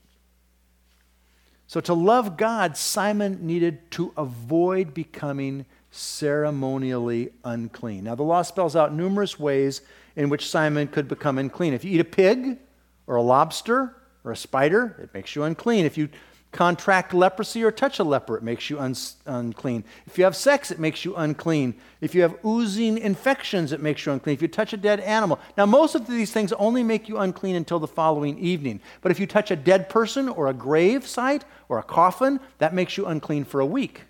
So, 1.68 1.80
to 1.82 1.94
love 1.94 2.36
God, 2.36 2.76
Simon 2.76 3.46
needed 3.46 3.90
to 3.92 4.12
avoid 4.16 4.94
becoming 4.94 5.66
ceremonially 5.90 7.30
unclean. 7.44 8.04
Now, 8.04 8.14
the 8.14 8.22
law 8.22 8.42
spells 8.42 8.74
out 8.74 8.92
numerous 8.92 9.38
ways 9.38 9.82
in 10.16 10.28
which 10.28 10.48
Simon 10.48 10.88
could 10.88 11.08
become 11.08 11.38
unclean. 11.38 11.74
If 11.74 11.84
you 11.84 11.92
eat 11.92 12.00
a 12.00 12.04
pig 12.04 12.58
or 13.06 13.16
a 13.16 13.22
lobster 13.22 13.94
or 14.24 14.32
a 14.32 14.36
spider, 14.36 14.96
it 15.02 15.14
makes 15.14 15.36
you 15.36 15.44
unclean. 15.44 15.84
If 15.84 15.96
you 15.98 16.08
contract 16.50 17.12
leprosy 17.12 17.62
or 17.62 17.70
touch 17.70 17.98
a 17.98 18.04
leper, 18.04 18.36
it 18.36 18.42
makes 18.42 18.70
you 18.70 18.78
un- 18.78 18.94
unclean. 19.26 19.84
If 20.06 20.16
you 20.16 20.24
have 20.24 20.34
sex, 20.34 20.70
it 20.70 20.78
makes 20.78 21.04
you 21.04 21.14
unclean. 21.14 21.74
If 22.00 22.14
you 22.14 22.22
have 22.22 22.42
oozing 22.44 22.98
infections, 22.98 23.72
it 23.72 23.82
makes 23.82 24.04
you 24.06 24.12
unclean. 24.12 24.34
If 24.34 24.42
you 24.42 24.48
touch 24.48 24.72
a 24.72 24.78
dead 24.78 25.00
animal. 25.00 25.38
Now, 25.56 25.66
most 25.66 25.94
of 25.94 26.06
these 26.06 26.32
things 26.32 26.52
only 26.54 26.82
make 26.82 27.08
you 27.08 27.18
unclean 27.18 27.56
until 27.56 27.78
the 27.78 27.86
following 27.86 28.38
evening. 28.38 28.80
But 29.02 29.12
if 29.12 29.20
you 29.20 29.26
touch 29.26 29.50
a 29.50 29.56
dead 29.56 29.88
person 29.88 30.28
or 30.28 30.48
a 30.48 30.54
grave 30.54 31.06
site 31.06 31.44
or 31.68 31.78
a 31.78 31.82
coffin, 31.82 32.40
that 32.58 32.74
makes 32.74 32.96
you 32.96 33.06
unclean 33.06 33.44
for 33.44 33.60
a 33.60 33.66
week. 33.66 34.02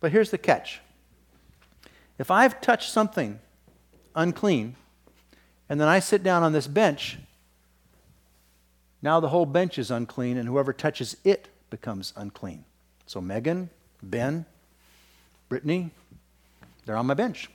But 0.00 0.12
here's 0.12 0.30
the 0.30 0.38
catch 0.38 0.80
if 2.18 2.30
I've 2.30 2.60
touched 2.60 2.92
something 2.92 3.40
unclean, 4.14 4.76
and 5.68 5.80
then 5.80 5.88
I 5.88 5.98
sit 5.98 6.22
down 6.22 6.42
on 6.42 6.52
this 6.52 6.66
bench, 6.68 7.18
now 9.02 9.20
the 9.20 9.28
whole 9.28 9.46
bench 9.46 9.78
is 9.78 9.90
unclean, 9.90 10.36
and 10.36 10.48
whoever 10.48 10.72
touches 10.72 11.16
it 11.24 11.48
becomes 11.70 12.12
unclean. 12.16 12.64
So 13.06 13.20
Megan, 13.20 13.68
Ben, 14.02 14.46
Brittany, 15.48 15.90
they're 16.86 16.96
on 16.96 17.06
my 17.06 17.14
bench. 17.14 17.50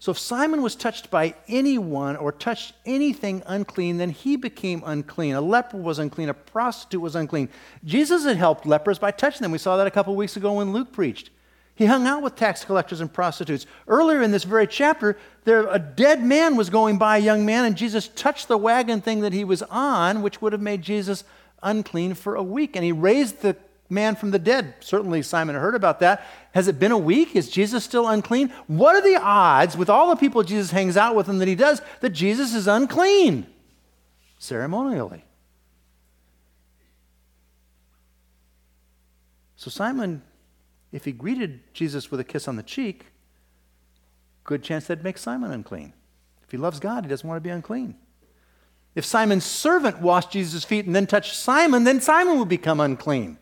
So 0.00 0.12
if 0.12 0.18
Simon 0.18 0.62
was 0.62 0.76
touched 0.76 1.10
by 1.10 1.34
anyone 1.48 2.16
or 2.16 2.30
touched 2.30 2.72
anything 2.86 3.42
unclean, 3.46 3.98
then 3.98 4.10
he 4.10 4.36
became 4.36 4.82
unclean. 4.86 5.34
A 5.34 5.40
leper 5.40 5.76
was 5.76 5.98
unclean, 5.98 6.28
a 6.28 6.34
prostitute 6.34 7.00
was 7.00 7.16
unclean. 7.16 7.48
Jesus 7.84 8.24
had 8.24 8.36
helped 8.36 8.64
lepers 8.64 8.98
by 8.98 9.10
touching 9.10 9.42
them. 9.42 9.50
We 9.50 9.58
saw 9.58 9.76
that 9.76 9.86
a 9.86 9.90
couple 9.90 10.14
weeks 10.14 10.36
ago 10.36 10.54
when 10.54 10.72
Luke 10.72 10.92
preached. 10.92 11.30
He 11.78 11.86
hung 11.86 12.08
out 12.08 12.22
with 12.22 12.34
tax 12.34 12.64
collectors 12.64 13.00
and 13.00 13.10
prostitutes. 13.10 13.64
Earlier 13.86 14.20
in 14.20 14.32
this 14.32 14.42
very 14.42 14.66
chapter, 14.66 15.16
there, 15.44 15.68
a 15.68 15.78
dead 15.78 16.24
man 16.24 16.56
was 16.56 16.70
going 16.70 16.98
by, 16.98 17.18
a 17.18 17.20
young 17.20 17.46
man, 17.46 17.64
and 17.64 17.76
Jesus 17.76 18.08
touched 18.08 18.48
the 18.48 18.58
wagon 18.58 19.00
thing 19.00 19.20
that 19.20 19.32
he 19.32 19.44
was 19.44 19.62
on, 19.62 20.20
which 20.20 20.42
would 20.42 20.52
have 20.52 20.60
made 20.60 20.82
Jesus 20.82 21.22
unclean 21.62 22.14
for 22.14 22.34
a 22.34 22.42
week. 22.42 22.74
And 22.74 22.84
he 22.84 22.90
raised 22.90 23.42
the 23.42 23.54
man 23.88 24.16
from 24.16 24.32
the 24.32 24.40
dead. 24.40 24.74
Certainly, 24.80 25.22
Simon 25.22 25.54
heard 25.54 25.76
about 25.76 26.00
that. 26.00 26.26
Has 26.50 26.66
it 26.66 26.80
been 26.80 26.90
a 26.90 26.98
week? 26.98 27.36
Is 27.36 27.48
Jesus 27.48 27.84
still 27.84 28.08
unclean? 28.08 28.52
What 28.66 28.96
are 28.96 29.00
the 29.00 29.16
odds, 29.22 29.76
with 29.76 29.88
all 29.88 30.10
the 30.10 30.16
people 30.16 30.42
Jesus 30.42 30.72
hangs 30.72 30.96
out 30.96 31.14
with 31.14 31.28
and 31.28 31.40
that 31.40 31.46
he 31.46 31.54
does, 31.54 31.80
that 32.00 32.10
Jesus 32.10 32.54
is 32.54 32.66
unclean 32.66 33.46
ceremonially? 34.40 35.24
So, 39.54 39.70
Simon, 39.70 40.22
if 40.92 41.04
he 41.04 41.12
greeted 41.12 41.60
Jesus 41.72 42.10
with 42.10 42.20
a 42.20 42.24
kiss 42.24 42.48
on 42.48 42.56
the 42.56 42.62
cheek, 42.62 43.06
good 44.44 44.62
chance 44.62 44.86
that'd 44.86 45.04
make 45.04 45.18
Simon 45.18 45.50
unclean. 45.50 45.92
If 46.42 46.50
he 46.50 46.56
loves 46.56 46.80
God, 46.80 47.04
he 47.04 47.10
doesn't 47.10 47.28
want 47.28 47.36
to 47.36 47.46
be 47.46 47.50
unclean. 47.50 47.94
If 48.94 49.04
Simon's 49.04 49.44
servant 49.44 50.00
washed 50.00 50.30
Jesus' 50.30 50.64
feet 50.64 50.86
and 50.86 50.96
then 50.96 51.06
touched 51.06 51.36
Simon, 51.36 51.84
then 51.84 52.00
Simon 52.00 52.38
would 52.38 52.48
become 52.48 52.80
unclean. 52.80 53.38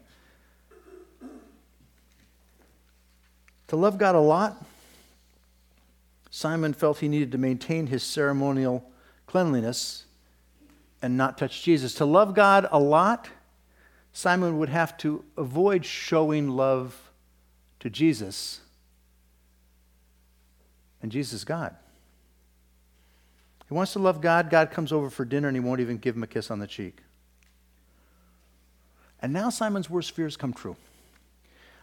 To 3.69 3.77
love 3.77 3.99
God 3.99 4.15
a 4.15 4.21
lot, 4.21 4.65
Simon 6.31 6.73
felt 6.75 6.99
he 6.99 7.09
needed 7.09 7.33
to 7.33 7.39
maintain 7.39 7.87
his 7.87 8.03
ceremonial 8.03 8.91
cleanliness 9.27 10.05
and 11.01 11.17
not 11.17 11.39
touch 11.39 11.63
Jesus. 11.63 11.95
To 11.95 12.05
love 12.05 12.35
God 12.35 12.69
a 12.71 12.79
lot, 12.79 13.29
Simon 14.13 14.59
would 14.59 14.69
have 14.69 14.97
to 14.99 15.25
avoid 15.37 15.85
showing 15.85 16.51
love 16.51 17.06
to 17.87 17.91
Jesus. 17.91 18.61
And 21.01 21.13
Jesus 21.13 21.45
God. 21.45 21.77
He 23.69 23.75
wants 23.75 23.93
to 23.93 24.01
love 24.01 24.21
God. 24.21 24.51
God 24.51 24.73
comes 24.73 24.91
over 24.91 25.09
for 25.09 25.25
dinner 25.25 25.47
and 25.47 25.57
he 25.57 25.61
won't 25.61 25.81
even 25.81 25.99
give 25.99 26.17
him 26.17 26.25
a 26.25 26.27
kiss 26.27 26.51
on 26.51 26.59
the 26.59 26.67
cheek. 26.67 26.99
And 29.23 29.33
now 29.33 29.51
Simon's 29.51 29.89
worst 29.89 30.11
fears 30.11 30.37
come 30.37 30.53
true. 30.53 30.77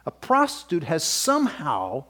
A 0.06 0.12
prostitute 0.12 0.84
has 0.84 1.06
somehow 1.06 2.04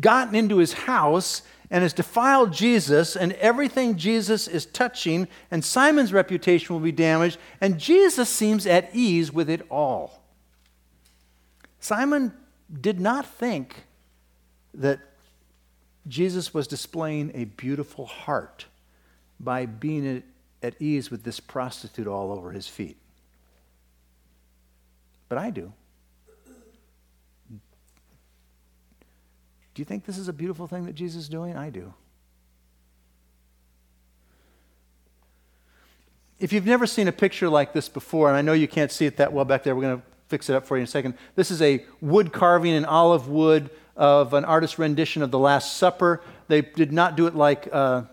gotten 0.00 0.34
into 0.34 0.56
his 0.56 0.72
house 0.72 1.42
and 1.70 1.82
has 1.82 1.92
defiled 1.92 2.54
Jesus, 2.54 3.16
and 3.16 3.32
everything 3.34 3.96
Jesus 3.96 4.48
is 4.48 4.64
touching, 4.66 5.28
and 5.50 5.62
Simon's 5.62 6.12
reputation 6.12 6.74
will 6.74 6.80
be 6.80 6.92
damaged, 6.92 7.38
and 7.60 7.78
Jesus 7.78 8.28
seems 8.28 8.66
at 8.66 8.94
ease 8.94 9.32
with 9.32 9.48
it 9.48 9.66
all. 9.70 10.22
Simon 11.80 12.32
did 12.80 13.00
not 13.00 13.26
think 13.26 13.84
that 14.74 15.00
Jesus 16.06 16.52
was 16.52 16.66
displaying 16.66 17.30
a 17.34 17.44
beautiful 17.44 18.06
heart 18.06 18.66
by 19.38 19.66
being 19.66 20.22
at 20.62 20.80
ease 20.80 21.10
with 21.10 21.24
this 21.24 21.40
prostitute 21.40 22.06
all 22.06 22.32
over 22.32 22.52
his 22.52 22.66
feet. 22.66 22.96
But 25.28 25.38
I 25.38 25.50
do. 25.50 25.72
Do 29.74 29.80
you 29.80 29.84
think 29.84 30.04
this 30.04 30.18
is 30.18 30.28
a 30.28 30.32
beautiful 30.32 30.66
thing 30.66 30.84
that 30.84 30.94
Jesus 30.94 31.22
is 31.22 31.28
doing? 31.28 31.56
I 31.56 31.70
do. 31.70 31.94
If 36.38 36.52
you've 36.52 36.66
never 36.66 36.86
seen 36.86 37.08
a 37.08 37.12
picture 37.12 37.48
like 37.48 37.72
this 37.72 37.88
before, 37.88 38.28
and 38.28 38.36
I 38.36 38.42
know 38.42 38.52
you 38.52 38.68
can't 38.68 38.90
see 38.90 39.06
it 39.06 39.16
that 39.16 39.32
well 39.32 39.44
back 39.44 39.62
there, 39.62 39.74
we're 39.74 39.82
going 39.82 40.00
to 40.00 40.06
fix 40.32 40.48
it 40.48 40.56
up 40.56 40.66
for 40.66 40.78
you 40.78 40.80
in 40.80 40.84
a 40.84 40.86
second. 40.86 41.12
This 41.34 41.50
is 41.50 41.60
a 41.60 41.84
wood 42.00 42.32
carving 42.32 42.72
in 42.72 42.86
olive 42.86 43.28
wood 43.28 43.68
of 43.96 44.32
an 44.32 44.46
artist's 44.46 44.78
rendition 44.78 45.20
of 45.20 45.30
the 45.30 45.38
Last 45.38 45.76
Supper. 45.76 46.22
They 46.48 46.62
did 46.62 46.90
not 46.90 47.18
do 47.18 47.26
it 47.26 47.34
like 47.34 47.68
uh, 47.70 48.04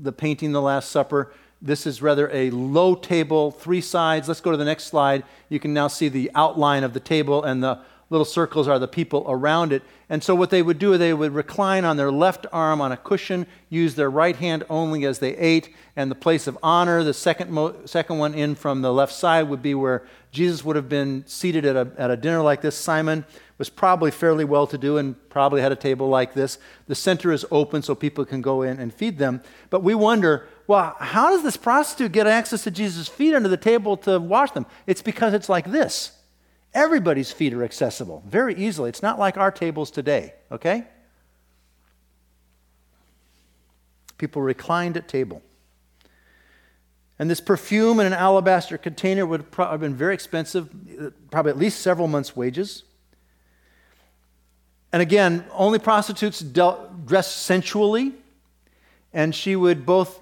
the 0.00 0.12
painting 0.12 0.52
The 0.52 0.62
Last 0.62 0.90
Supper. 0.90 1.34
This 1.60 1.86
is 1.86 2.00
rather 2.00 2.30
a 2.32 2.48
low 2.48 2.94
table, 2.94 3.50
three 3.50 3.82
sides. 3.82 4.28
Let's 4.28 4.40
go 4.40 4.50
to 4.50 4.56
the 4.56 4.64
next 4.64 4.84
slide. 4.84 5.24
You 5.50 5.60
can 5.60 5.74
now 5.74 5.88
see 5.88 6.08
the 6.08 6.30
outline 6.34 6.84
of 6.84 6.94
the 6.94 7.00
table, 7.00 7.44
and 7.44 7.62
the 7.62 7.80
little 8.08 8.24
circles 8.24 8.68
are 8.68 8.78
the 8.78 8.88
people 8.88 9.24
around 9.28 9.72
it. 9.72 9.82
And 10.08 10.22
so, 10.22 10.34
what 10.34 10.50
they 10.50 10.62
would 10.62 10.78
do, 10.78 10.92
is 10.92 10.98
they 10.98 11.12
would 11.12 11.32
recline 11.32 11.84
on 11.84 11.96
their 11.96 12.12
left 12.12 12.46
arm 12.52 12.80
on 12.80 12.92
a 12.92 12.96
cushion, 12.96 13.46
use 13.68 13.96
their 13.96 14.10
right 14.10 14.36
hand 14.36 14.64
only 14.70 15.04
as 15.04 15.18
they 15.18 15.36
ate, 15.36 15.74
and 15.96 16.10
the 16.10 16.14
place 16.14 16.46
of 16.46 16.56
honor, 16.62 17.02
the 17.02 17.14
second, 17.14 17.50
mo- 17.50 17.74
second 17.84 18.18
one 18.18 18.32
in 18.32 18.54
from 18.54 18.82
the 18.82 18.92
left 18.92 19.12
side, 19.12 19.48
would 19.48 19.62
be 19.62 19.74
where 19.74 20.06
Jesus 20.30 20.64
would 20.64 20.76
have 20.76 20.88
been 20.88 21.24
seated 21.26 21.64
at 21.64 21.76
a, 21.76 21.90
at 21.98 22.10
a 22.10 22.16
dinner 22.16 22.42
like 22.42 22.60
this. 22.60 22.76
Simon 22.76 23.24
was 23.58 23.70
probably 23.70 24.10
fairly 24.10 24.44
well 24.44 24.66
to 24.66 24.78
do 24.78 24.98
and 24.98 25.16
probably 25.28 25.60
had 25.60 25.72
a 25.72 25.76
table 25.76 26.08
like 26.08 26.34
this. 26.34 26.58
The 26.86 26.94
center 26.94 27.32
is 27.32 27.46
open 27.50 27.82
so 27.82 27.94
people 27.94 28.24
can 28.24 28.42
go 28.42 28.62
in 28.62 28.78
and 28.78 28.92
feed 28.92 29.18
them. 29.18 29.42
But 29.70 29.82
we 29.82 29.94
wonder, 29.94 30.46
well, 30.66 30.94
how 30.98 31.30
does 31.30 31.42
this 31.42 31.56
prostitute 31.56 32.12
get 32.12 32.26
access 32.26 32.64
to 32.64 32.70
Jesus' 32.70 33.08
feet 33.08 33.34
under 33.34 33.48
the 33.48 33.56
table 33.56 33.96
to 33.98 34.20
wash 34.20 34.50
them? 34.50 34.66
It's 34.86 35.02
because 35.02 35.32
it's 35.32 35.48
like 35.48 35.70
this. 35.70 36.12
Everybody's 36.76 37.32
feet 37.32 37.54
are 37.54 37.64
accessible 37.64 38.22
very 38.26 38.54
easily. 38.54 38.90
It's 38.90 39.02
not 39.02 39.18
like 39.18 39.38
our 39.38 39.50
tables 39.50 39.90
today, 39.90 40.34
okay? 40.52 40.84
People 44.18 44.42
reclined 44.42 44.98
at 44.98 45.08
table. 45.08 45.40
And 47.18 47.30
this 47.30 47.40
perfume 47.40 47.98
in 47.98 48.04
an 48.04 48.12
alabaster 48.12 48.76
container 48.76 49.24
would 49.24 49.46
have 49.56 49.80
been 49.80 49.94
very 49.94 50.12
expensive, 50.12 50.68
probably 51.30 51.48
at 51.48 51.56
least 51.56 51.80
several 51.80 52.08
months' 52.08 52.36
wages. 52.36 52.82
And 54.92 55.00
again, 55.00 55.46
only 55.52 55.78
prostitutes 55.78 56.40
dealt, 56.40 57.06
dressed 57.06 57.38
sensually, 57.38 58.12
and 59.14 59.34
she 59.34 59.56
would 59.56 59.86
both 59.86 60.20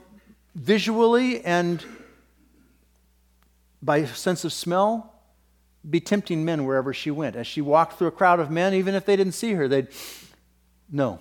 visually 0.55 1.45
and 1.45 1.85
by 3.83 4.05
sense 4.05 4.45
of 4.45 4.53
smell 4.53 5.14
be 5.89 6.01
tempting 6.01 6.45
men 6.45 6.65
wherever 6.65 6.93
she 6.93 7.11
went. 7.11 7.37
As 7.37 7.47
she 7.47 7.61
walked 7.61 7.99
through 7.99 8.09
a 8.09 8.13
crowd 8.13 8.41
of 8.41 8.51
men, 8.51 8.75
even 8.75 8.95
if 8.95 9.05
they 9.05 9.17
didn't 9.17 9.35
see 9.35 9.53
her, 9.53 9.69
they'd 9.69 9.89
know. 10.91 11.19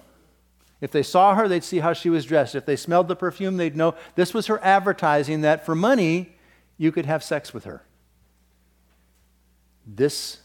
If 0.81 0.91
they 0.91 1.03
saw 1.03 1.35
her, 1.35 1.47
they'd 1.47 1.63
see 1.63 1.79
how 1.79 1.93
she 1.93 2.09
was 2.09 2.25
dressed. 2.25 2.55
If 2.55 2.65
they 2.65 2.75
smelled 2.75 3.07
the 3.07 3.15
perfume, 3.15 3.57
they'd 3.57 3.75
know 3.75 3.95
this 4.15 4.33
was 4.33 4.47
her 4.47 4.61
advertising 4.63 5.41
that 5.41 5.65
for 5.65 5.75
money, 5.75 6.35
you 6.77 6.91
could 6.91 7.05
have 7.05 7.23
sex 7.23 7.53
with 7.53 7.63
her. 7.63 7.83
This 9.85 10.39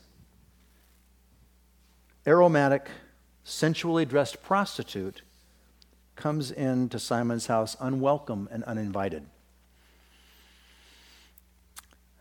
aromatic, 2.26 2.88
sensually 3.44 4.04
dressed 4.04 4.42
prostitute 4.42 5.22
comes 6.16 6.50
into 6.50 6.98
Simon's 6.98 7.46
house 7.46 7.76
unwelcome 7.80 8.48
and 8.52 8.62
uninvited. 8.64 9.24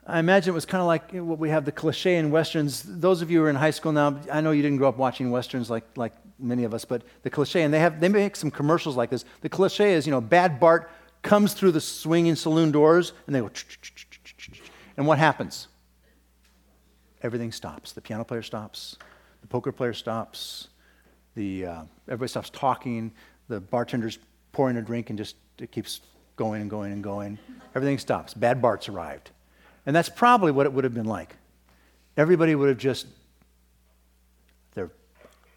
I 0.10 0.20
imagine 0.20 0.52
it 0.52 0.56
was 0.56 0.66
kind 0.66 0.80
of 0.80 0.88
like 0.88 1.12
what 1.12 1.38
we 1.38 1.50
have 1.50 1.66
the 1.66 1.72
cliche 1.72 2.16
in 2.16 2.32
westerns. 2.32 2.82
Those 2.82 3.22
of 3.22 3.30
you 3.30 3.40
who 3.40 3.46
are 3.46 3.50
in 3.50 3.58
high 3.58 3.72
school 3.72 3.92
now, 3.92 4.18
I 4.32 4.40
know 4.40 4.52
you 4.52 4.62
didn't 4.62 4.78
grow 4.78 4.88
up 4.88 4.98
watching 4.98 5.32
westerns 5.32 5.70
like, 5.70 5.84
like 5.98 6.14
many 6.40 6.64
of 6.64 6.74
us, 6.74 6.86
but 6.86 7.02
the 7.24 7.30
cliche, 7.30 7.64
and 7.64 7.74
they, 7.74 7.80
have, 7.80 8.00
they 8.00 8.08
make 8.08 8.38
some 8.38 8.50
commercials 8.50 8.96
like 8.96 9.10
this. 9.10 9.26
The 9.42 9.50
cliche 9.50 9.94
is, 9.94 10.08
you 10.08 10.12
know, 10.12 10.22
Bad 10.22 10.62
Bart 10.62 10.90
comes 11.24 11.54
through 11.54 11.74
the 11.74 11.82
swinging 11.82 12.36
saloon 12.36 12.72
doors, 12.72 13.12
and 13.26 13.36
they 13.36 13.42
go, 13.42 13.50
and 14.96 15.06
what 15.06 15.18
happens? 15.18 15.68
Everything 17.22 17.52
stops. 17.52 17.92
The 17.92 18.00
piano 18.00 18.24
player 18.24 18.44
stops, 18.44 18.96
the 19.42 19.48
poker 19.48 19.74
player 19.74 19.94
stops, 19.94 20.70
the, 21.36 21.66
uh, 21.66 21.82
everybody 22.08 22.30
stops 22.30 22.50
talking, 22.50 23.12
the 23.50 23.60
bartender's 23.60 24.20
pouring 24.54 24.78
a 24.78 24.82
drink 24.82 25.10
and 25.10 25.20
just 25.20 25.36
it 25.60 25.72
keeps 25.72 26.00
going 26.38 26.62
and 26.62 26.70
going 26.70 26.94
and 26.94 27.04
going. 27.04 27.38
Everything 27.76 27.98
stops. 27.98 28.34
Bad 28.34 28.62
Bart's 28.62 28.88
arrived. 28.88 29.32
And 29.88 29.96
that's 29.96 30.10
probably 30.10 30.52
what 30.52 30.66
it 30.66 30.74
would 30.74 30.84
have 30.84 30.94
been 30.94 31.06
like. 31.06 31.38
Everybody 32.18 32.54
would 32.56 32.68
have 32.68 32.78
just, 32.78 33.08
their 34.76 34.92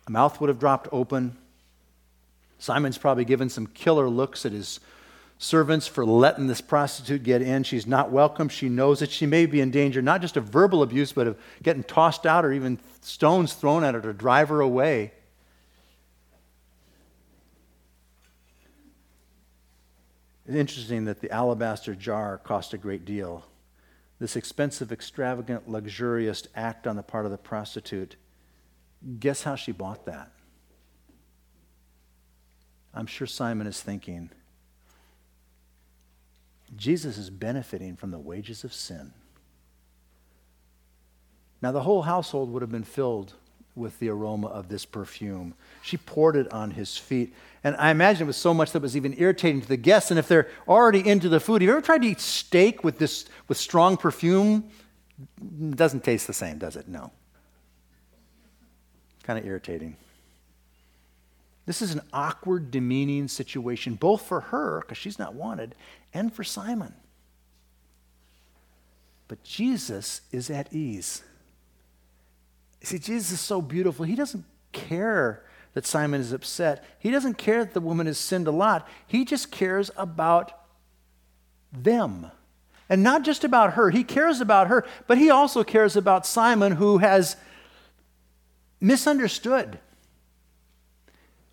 mouth 0.09 0.41
would 0.41 0.47
have 0.47 0.61
dropped 0.61 0.89
open. 0.93 1.37
Simon's 2.61 2.97
probably 2.97 3.25
given 3.25 3.49
some 3.49 3.67
killer 3.67 4.09
looks 4.09 4.47
at 4.47 4.53
his 4.53 4.79
servants 5.39 5.89
for 5.89 6.07
letting 6.07 6.47
this 6.47 6.61
prostitute 6.61 7.25
get 7.25 7.43
in. 7.43 7.65
She's 7.65 7.89
not 7.89 8.13
welcome. 8.13 8.49
She 8.49 8.69
knows 8.69 9.01
that 9.01 9.11
she 9.11 9.27
may 9.27 9.47
be 9.47 9.61
in 9.61 9.73
danger, 9.73 10.01
not 10.01 10.21
just 10.21 10.37
of 10.37 10.45
verbal 10.45 10.85
abuse, 10.85 11.11
but 11.11 11.27
of 11.27 11.37
getting 11.65 11.83
tossed 11.83 12.25
out 12.25 12.45
or 12.45 12.53
even 12.53 12.79
stones 13.01 13.55
thrown 13.55 13.83
at 13.83 13.95
her 13.95 14.01
to 14.01 14.13
drive 14.13 14.49
her 14.51 14.61
away. 14.61 15.11
It's 20.47 20.55
interesting 20.55 21.07
that 21.07 21.21
the 21.21 21.33
alabaster 21.33 21.97
jar 21.97 22.39
cost 22.39 22.75
a 22.75 22.79
great 22.79 23.05
deal 23.05 23.45
this 24.21 24.37
expensive, 24.37 24.93
extravagant, 24.93 25.69
luxurious 25.69 26.47
act 26.55 26.87
on 26.87 26.95
the 26.95 27.03
part 27.03 27.25
of 27.25 27.33
the 27.33 27.39
prostitute, 27.39 28.17
guess 29.19 29.43
how 29.43 29.57
she 29.57 29.73
bought 29.73 30.05
that? 30.05 30.31
I'm 32.93 33.07
sure 33.07 33.27
Simon 33.27 33.67
is 33.67 33.81
thinking, 33.81 34.31
Jesus 36.77 37.17
is 37.17 37.31
benefiting 37.31 37.97
from 37.97 38.11
the 38.11 38.19
wages 38.19 38.63
of 38.63 38.75
sin. 38.75 39.13
Now, 41.63 41.73
the 41.73 41.83
whole 41.83 42.03
household 42.03 42.53
would 42.53 42.63
have 42.63 42.71
been 42.71 42.85
filled 42.85 43.35
with 43.75 43.99
the 43.99 44.09
aroma 44.09 44.49
of 44.49 44.69
this 44.69 44.85
perfume. 44.85 45.55
She 45.83 45.97
poured 45.97 46.37
it 46.37 46.53
on 46.53 46.73
his 46.73 46.97
feet. 46.97 47.35
And 47.63 47.77
I 47.77 47.91
imagine 47.91 48.23
it 48.23 48.27
was 48.27 48.37
so 48.37 48.55
much 48.55 48.73
that 48.73 48.79
it 48.79 48.83
was 48.83 48.97
even 48.97 49.15
irritating 49.19 49.61
to 49.61 49.69
the 49.69 49.77
guests. 49.77 50.11
And 50.11 50.19
if 50.19 50.29
they're 50.29 50.49
already 50.67 51.07
into 51.07 51.29
the 51.29 51.41
food, 51.41 51.63
have 51.63 51.69
you 51.69 51.73
ever 51.73 51.81
tried 51.81 52.03
to 52.03 52.09
eat 52.09 52.21
steak 52.21 52.83
with 52.83 52.99
this 52.99 53.27
with 53.49 53.59
strong 53.59 53.97
perfume? 53.97 54.71
It 55.41 55.77
doesn't 55.77 56.05
taste 56.05 56.27
the 56.27 56.33
same, 56.33 56.59
does 56.59 56.77
it? 56.77 56.89
No. 56.89 57.13
Kind 59.23 59.39
of 59.39 59.47
irritating. 59.47 59.97
This 61.67 61.83
is 61.83 61.95
an 61.95 62.01
awkward, 62.13 62.71
demeaning 62.71 63.29
situation, 63.29 63.95
both 63.95 64.23
for 64.23 64.41
her, 64.41 64.81
because 64.81 64.99
she's 64.99 65.19
not 65.19 65.35
wanted, 65.35 65.75
and 66.13 66.33
for 66.33 66.43
Simon. 66.43 66.95
But 69.29 69.45
Jesus 69.45 70.23
is 70.33 70.51
at 70.51 70.73
ease. 70.73 71.23
See, 72.83 72.99
Jesus 72.99 73.33
is 73.33 73.41
so 73.41 73.61
beautiful. 73.61 74.05
He 74.05 74.15
doesn't 74.15 74.45
care 74.73 75.45
that 75.75 75.87
Simon 75.87 76.21
is 76.21 76.33
upset. 76.33 76.85
He 76.99 77.11
doesn't 77.11 77.39
care 77.39 77.65
that 77.65 77.75
the 77.75 77.81
woman 77.81 78.07
has 78.07 78.19
sinned 78.19 78.47
a 78.47 78.53
lot. 78.53 78.89
He 79.07 79.25
just 79.25 79.51
cares 79.51 79.91
about 79.97 80.53
them. 81.73 82.31
And 82.89 83.03
not 83.03 83.23
just 83.23 83.45
about 83.45 83.75
her. 83.75 83.91
He 83.91 84.03
cares 84.03 84.41
about 84.41 84.67
her, 84.67 84.85
but 85.07 85.19
he 85.19 85.31
also 85.31 85.63
cares 85.63 85.95
about 85.95 86.27
Simon 86.27 86.73
who 86.73 86.99
has 86.99 87.37
misunderstood. 88.81 89.79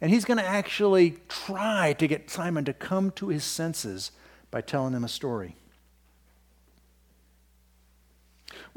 And 0.01 0.12
he's 0.12 0.25
going 0.25 0.38
to 0.38 0.46
actually 0.46 1.17
try 1.27 1.93
to 1.93 2.07
get 2.07 2.29
Simon 2.29 2.65
to 2.65 2.74
come 2.74 3.12
to 3.12 3.27
his 3.29 3.43
senses 3.43 4.12
by 4.50 4.62
telling 4.62 4.93
him 4.93 5.03
a 5.03 5.10
story. 5.10 5.55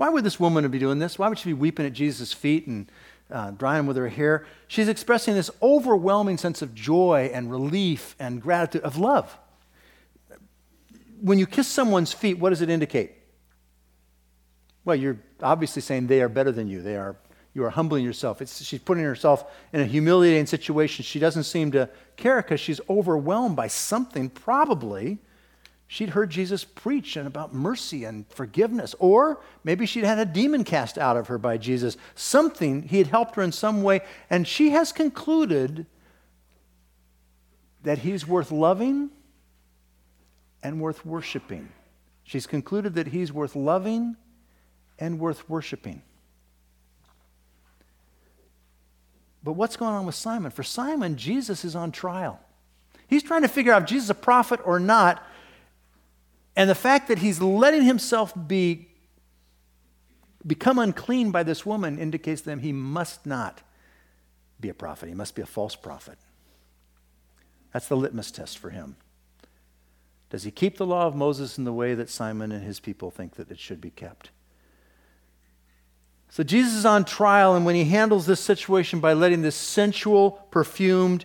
Why 0.00 0.08
would 0.08 0.24
this 0.24 0.40
woman 0.40 0.66
be 0.70 0.78
doing 0.78 0.98
this? 0.98 1.18
Why 1.18 1.28
would 1.28 1.38
she 1.38 1.50
be 1.50 1.52
weeping 1.52 1.84
at 1.84 1.92
Jesus' 1.92 2.32
feet 2.32 2.66
and 2.66 2.90
uh, 3.30 3.50
drying 3.50 3.84
with 3.84 3.98
her 3.98 4.08
hair? 4.08 4.46
She's 4.66 4.88
expressing 4.88 5.34
this 5.34 5.50
overwhelming 5.60 6.38
sense 6.38 6.62
of 6.62 6.74
joy 6.74 7.30
and 7.34 7.50
relief 7.50 8.16
and 8.18 8.40
gratitude, 8.40 8.80
of 8.80 8.96
love. 8.96 9.36
When 11.20 11.38
you 11.38 11.46
kiss 11.46 11.68
someone's 11.68 12.14
feet, 12.14 12.38
what 12.38 12.48
does 12.48 12.62
it 12.62 12.70
indicate? 12.70 13.12
Well, 14.86 14.96
you're 14.96 15.18
obviously 15.42 15.82
saying 15.82 16.06
they 16.06 16.22
are 16.22 16.30
better 16.30 16.50
than 16.50 16.66
you. 16.66 16.80
They 16.80 16.96
are, 16.96 17.16
you 17.52 17.62
are 17.64 17.70
humbling 17.70 18.02
yourself. 18.02 18.40
It's, 18.40 18.64
she's 18.64 18.80
putting 18.80 19.04
herself 19.04 19.44
in 19.74 19.82
a 19.82 19.84
humiliating 19.84 20.46
situation. 20.46 21.02
She 21.02 21.18
doesn't 21.18 21.44
seem 21.44 21.72
to 21.72 21.90
care 22.16 22.40
because 22.40 22.58
she's 22.58 22.80
overwhelmed 22.88 23.54
by 23.54 23.66
something, 23.66 24.30
probably 24.30 25.18
she'd 25.92 26.10
heard 26.10 26.30
Jesus 26.30 26.62
preach 26.62 27.16
and 27.16 27.26
about 27.26 27.52
mercy 27.52 28.04
and 28.04 28.24
forgiveness. 28.28 28.94
Or 29.00 29.40
maybe 29.64 29.86
she'd 29.86 30.04
had 30.04 30.20
a 30.20 30.24
demon 30.24 30.62
cast 30.62 30.96
out 30.96 31.16
of 31.16 31.26
her 31.26 31.36
by 31.36 31.58
Jesus. 31.58 31.96
Something, 32.14 32.82
he 32.82 32.98
had 32.98 33.08
helped 33.08 33.34
her 33.34 33.42
in 33.42 33.50
some 33.50 33.82
way, 33.82 34.02
and 34.30 34.46
she 34.46 34.70
has 34.70 34.92
concluded 34.92 35.86
that 37.82 37.98
he's 37.98 38.24
worth 38.24 38.52
loving 38.52 39.10
and 40.62 40.80
worth 40.80 41.04
worshiping. 41.04 41.68
She's 42.22 42.46
concluded 42.46 42.94
that 42.94 43.08
he's 43.08 43.32
worth 43.32 43.56
loving 43.56 44.14
and 44.96 45.18
worth 45.18 45.50
worshiping. 45.50 46.02
But 49.42 49.54
what's 49.54 49.76
going 49.76 49.94
on 49.94 50.06
with 50.06 50.14
Simon? 50.14 50.52
For 50.52 50.62
Simon, 50.62 51.16
Jesus 51.16 51.64
is 51.64 51.74
on 51.74 51.90
trial. 51.90 52.38
He's 53.08 53.24
trying 53.24 53.42
to 53.42 53.48
figure 53.48 53.72
out 53.72 53.82
if 53.82 53.88
Jesus 53.88 54.04
is 54.04 54.10
a 54.10 54.14
prophet 54.14 54.60
or 54.64 54.78
not. 54.78 55.20
And 56.60 56.68
the 56.68 56.74
fact 56.74 57.08
that 57.08 57.20
he's 57.20 57.40
letting 57.40 57.84
himself 57.84 58.34
be 58.46 58.88
become 60.46 60.78
unclean 60.78 61.30
by 61.30 61.42
this 61.42 61.64
woman 61.64 61.98
indicates 61.98 62.42
to 62.42 62.50
them 62.50 62.58
he 62.58 62.70
must 62.70 63.24
not 63.24 63.62
be 64.60 64.68
a 64.68 64.74
prophet. 64.74 65.08
He 65.08 65.14
must 65.14 65.34
be 65.34 65.40
a 65.40 65.46
false 65.46 65.74
prophet. 65.74 66.18
That's 67.72 67.88
the 67.88 67.96
litmus 67.96 68.30
test 68.30 68.58
for 68.58 68.68
him. 68.68 68.96
Does 70.28 70.42
he 70.42 70.50
keep 70.50 70.76
the 70.76 70.84
law 70.84 71.06
of 71.06 71.14
Moses 71.14 71.56
in 71.56 71.64
the 71.64 71.72
way 71.72 71.94
that 71.94 72.10
Simon 72.10 72.52
and 72.52 72.62
his 72.62 72.78
people 72.78 73.10
think 73.10 73.36
that 73.36 73.50
it 73.50 73.58
should 73.58 73.80
be 73.80 73.88
kept? 73.88 74.28
So 76.28 76.42
Jesus 76.42 76.74
is 76.74 76.84
on 76.84 77.06
trial, 77.06 77.54
and 77.54 77.64
when 77.64 77.74
he 77.74 77.86
handles 77.86 78.26
this 78.26 78.40
situation 78.40 79.00
by 79.00 79.14
letting 79.14 79.40
this 79.40 79.56
sensual, 79.56 80.32
perfumed, 80.50 81.24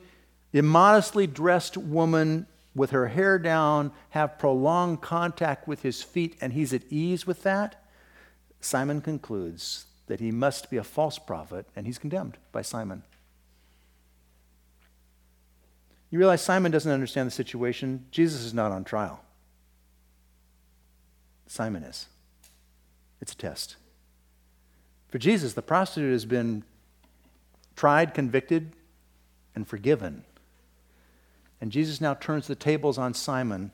immodestly 0.53 1.27
dressed 1.27 1.75
woman 1.75 2.47
with 2.75 2.91
her 2.91 3.07
hair 3.07 3.39
down, 3.39 3.91
have 4.09 4.37
prolonged 4.37 5.01
contact 5.01 5.67
with 5.67 5.81
his 5.81 6.03
feet, 6.03 6.35
and 6.41 6.53
he's 6.53 6.73
at 6.73 6.83
ease 6.89 7.25
with 7.25 7.43
that, 7.43 7.81
Simon 8.59 8.99
concludes 8.99 9.85
that 10.07 10.19
he 10.19 10.31
must 10.31 10.69
be 10.69 10.77
a 10.77 10.83
false 10.83 11.17
prophet, 11.17 11.65
and 11.75 11.85
he's 11.85 11.97
condemned 11.97 12.37
by 12.51 12.61
Simon. 12.61 13.03
You 16.11 16.19
realize 16.19 16.41
Simon 16.41 16.71
doesn't 16.71 16.91
understand 16.91 17.27
the 17.27 17.31
situation. 17.31 18.05
Jesus 18.11 18.43
is 18.43 18.53
not 18.53 18.71
on 18.71 18.83
trial. 18.83 19.23
Simon 21.47 21.83
is. 21.83 22.07
It's 23.21 23.33
a 23.33 23.37
test. 23.37 23.77
For 25.09 25.17
Jesus, 25.17 25.53
the 25.53 25.61
prostitute 25.61 26.11
has 26.11 26.25
been 26.25 26.63
tried, 27.75 28.13
convicted, 28.13 28.73
and 29.55 29.67
forgiven. 29.67 30.23
And 31.61 31.71
Jesus 31.71 32.01
now 32.01 32.13
turns 32.13 32.47
the 32.47 32.55
tables 32.55 32.97
on 32.97 33.13
Simon 33.13 33.71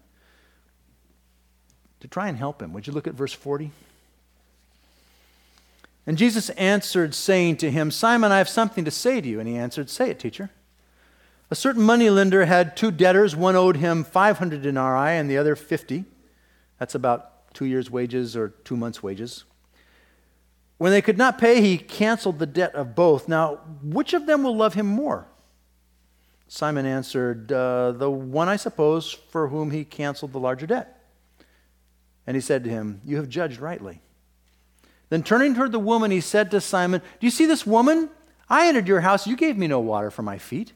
to 1.99 2.07
try 2.07 2.27
and 2.27 2.37
help 2.37 2.61
him. 2.61 2.73
Would 2.73 2.87
you 2.87 2.93
look 2.93 3.07
at 3.07 3.13
verse 3.13 3.33
40? 3.33 3.71
And 6.07 6.17
Jesus 6.17 6.49
answered, 6.51 7.13
saying 7.13 7.57
to 7.57 7.69
him, 7.71 7.91
Simon, 7.91 8.31
I 8.31 8.39
have 8.39 8.49
something 8.49 8.85
to 8.85 8.91
say 8.91 9.21
to 9.21 9.27
you. 9.27 9.39
And 9.39 9.47
he 9.47 9.55
answered, 9.55 9.89
Say 9.89 10.09
it, 10.09 10.19
teacher. 10.19 10.49
A 11.51 11.55
certain 11.55 11.83
moneylender 11.83 12.45
had 12.45 12.75
two 12.75 12.91
debtors. 12.91 13.35
One 13.35 13.55
owed 13.55 13.77
him 13.77 14.03
500 14.03 14.61
denarii 14.61 15.17
and 15.17 15.29
the 15.29 15.37
other 15.37 15.55
50. 15.55 16.05
That's 16.79 16.95
about 16.95 17.53
two 17.53 17.65
years' 17.65 17.91
wages 17.91 18.35
or 18.35 18.49
two 18.49 18.77
months' 18.77 19.03
wages. 19.03 19.43
When 20.77 20.91
they 20.91 21.01
could 21.01 21.17
not 21.17 21.37
pay, 21.37 21.61
he 21.61 21.77
canceled 21.77 22.39
the 22.39 22.45
debt 22.47 22.73
of 22.73 22.95
both. 22.95 23.27
Now, 23.27 23.59
which 23.83 24.13
of 24.13 24.25
them 24.25 24.41
will 24.41 24.55
love 24.55 24.73
him 24.73 24.87
more? 24.87 25.27
Simon 26.53 26.85
answered, 26.85 27.49
uh, 27.49 27.93
The 27.93 28.11
one, 28.11 28.49
I 28.49 28.57
suppose, 28.57 29.13
for 29.13 29.47
whom 29.47 29.71
he 29.71 29.85
canceled 29.85 30.33
the 30.33 30.39
larger 30.39 30.67
debt. 30.67 31.01
And 32.27 32.35
he 32.35 32.41
said 32.41 32.65
to 32.65 32.69
him, 32.69 32.99
You 33.05 33.15
have 33.15 33.29
judged 33.29 33.61
rightly. 33.61 34.01
Then 35.07 35.23
turning 35.23 35.55
toward 35.55 35.71
the 35.71 35.79
woman, 35.79 36.11
he 36.11 36.19
said 36.19 36.51
to 36.51 36.59
Simon, 36.59 36.99
Do 36.99 37.25
you 37.25 37.31
see 37.31 37.45
this 37.45 37.65
woman? 37.65 38.09
I 38.49 38.67
entered 38.67 38.89
your 38.89 38.99
house. 38.99 39.25
You 39.25 39.37
gave 39.37 39.57
me 39.57 39.65
no 39.67 39.79
water 39.79 40.11
for 40.11 40.23
my 40.23 40.37
feet, 40.37 40.73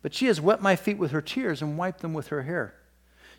but 0.00 0.14
she 0.14 0.28
has 0.28 0.40
wet 0.40 0.62
my 0.62 0.76
feet 0.76 0.96
with 0.96 1.10
her 1.10 1.20
tears 1.20 1.60
and 1.60 1.76
wiped 1.76 2.00
them 2.00 2.14
with 2.14 2.28
her 2.28 2.44
hair. 2.44 2.74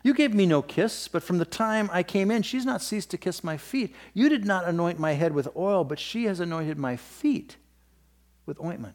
You 0.04 0.14
gave 0.14 0.32
me 0.32 0.46
no 0.46 0.62
kiss, 0.62 1.08
but 1.08 1.24
from 1.24 1.38
the 1.38 1.44
time 1.44 1.90
I 1.92 2.04
came 2.04 2.30
in, 2.30 2.42
she's 2.42 2.66
not 2.66 2.82
ceased 2.82 3.10
to 3.10 3.18
kiss 3.18 3.42
my 3.42 3.56
feet. 3.56 3.92
You 4.14 4.28
did 4.28 4.44
not 4.44 4.68
anoint 4.68 5.00
my 5.00 5.14
head 5.14 5.34
with 5.34 5.48
oil, 5.56 5.82
but 5.82 5.98
she 5.98 6.26
has 6.26 6.38
anointed 6.38 6.78
my 6.78 6.96
feet 6.96 7.56
with 8.46 8.60
ointment. 8.60 8.94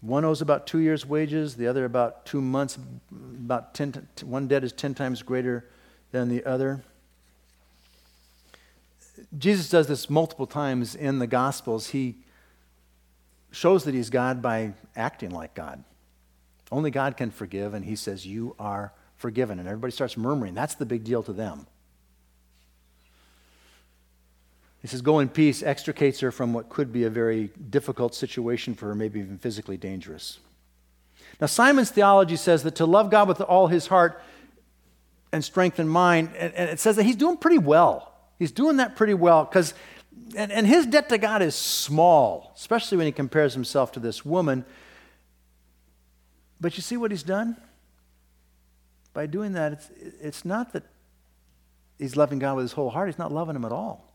One 0.00 0.24
owes 0.24 0.40
about 0.40 0.66
two 0.66 0.78
years' 0.78 1.04
wages, 1.04 1.56
the 1.56 1.66
other 1.66 1.84
about 1.84 2.24
two 2.24 2.40
months. 2.40 2.78
About 3.12 3.74
ten, 3.74 4.08
one 4.24 4.48
debt 4.48 4.64
is 4.64 4.72
ten 4.72 4.94
times 4.94 5.22
greater 5.22 5.66
than 6.10 6.28
the 6.28 6.44
other. 6.44 6.82
Jesus 9.36 9.68
does 9.68 9.86
this 9.86 10.08
multiple 10.08 10.46
times 10.46 10.94
in 10.94 11.18
the 11.18 11.26
Gospels. 11.26 11.88
He 11.88 12.16
shows 13.50 13.84
that 13.84 13.94
he's 13.94 14.10
God 14.10 14.40
by 14.40 14.72
acting 14.96 15.30
like 15.30 15.54
God. 15.54 15.84
Only 16.72 16.90
God 16.90 17.16
can 17.16 17.30
forgive, 17.30 17.74
and 17.74 17.84
he 17.84 17.96
says, 17.96 18.26
You 18.26 18.54
are 18.58 18.92
forgiven. 19.16 19.58
And 19.58 19.68
everybody 19.68 19.92
starts 19.92 20.16
murmuring. 20.16 20.54
That's 20.54 20.74
the 20.74 20.86
big 20.86 21.04
deal 21.04 21.22
to 21.24 21.32
them. 21.32 21.66
He 24.80 24.88
says, 24.88 25.02
Go 25.02 25.18
in 25.18 25.28
peace, 25.28 25.62
extricates 25.62 26.20
her 26.20 26.30
from 26.30 26.52
what 26.52 26.68
could 26.68 26.92
be 26.92 27.04
a 27.04 27.10
very 27.10 27.50
difficult 27.68 28.14
situation 28.14 28.74
for 28.74 28.86
her, 28.86 28.94
maybe 28.94 29.20
even 29.20 29.38
physically 29.38 29.76
dangerous. 29.76 30.38
Now, 31.40 31.46
Simon's 31.46 31.90
theology 31.90 32.36
says 32.36 32.62
that 32.62 32.76
to 32.76 32.86
love 32.86 33.10
God 33.10 33.28
with 33.28 33.40
all 33.40 33.66
his 33.66 33.86
heart 33.86 34.22
and 35.32 35.44
strength 35.44 35.78
and 35.78 35.88
mind, 35.88 36.30
and, 36.36 36.52
and 36.54 36.70
it 36.70 36.80
says 36.80 36.96
that 36.96 37.04
he's 37.04 37.16
doing 37.16 37.36
pretty 37.36 37.58
well. 37.58 38.12
He's 38.38 38.52
doing 38.52 38.78
that 38.78 38.96
pretty 38.96 39.14
well 39.14 39.44
because, 39.44 39.74
and, 40.34 40.50
and 40.50 40.66
his 40.66 40.86
debt 40.86 41.08
to 41.10 41.18
God 41.18 41.42
is 41.42 41.54
small, 41.54 42.52
especially 42.56 42.98
when 42.98 43.06
he 43.06 43.12
compares 43.12 43.54
himself 43.54 43.92
to 43.92 44.00
this 44.00 44.24
woman. 44.24 44.64
But 46.60 46.76
you 46.76 46.82
see 46.82 46.96
what 46.96 47.10
he's 47.10 47.22
done? 47.22 47.56
By 49.12 49.26
doing 49.26 49.52
that, 49.52 49.72
it's, 49.72 49.90
it's 50.20 50.44
not 50.44 50.72
that 50.72 50.84
he's 51.98 52.16
loving 52.16 52.38
God 52.38 52.56
with 52.56 52.64
his 52.64 52.72
whole 52.72 52.90
heart, 52.90 53.08
he's 53.08 53.18
not 53.18 53.32
loving 53.32 53.56
him 53.56 53.64
at 53.64 53.72
all. 53.72 54.09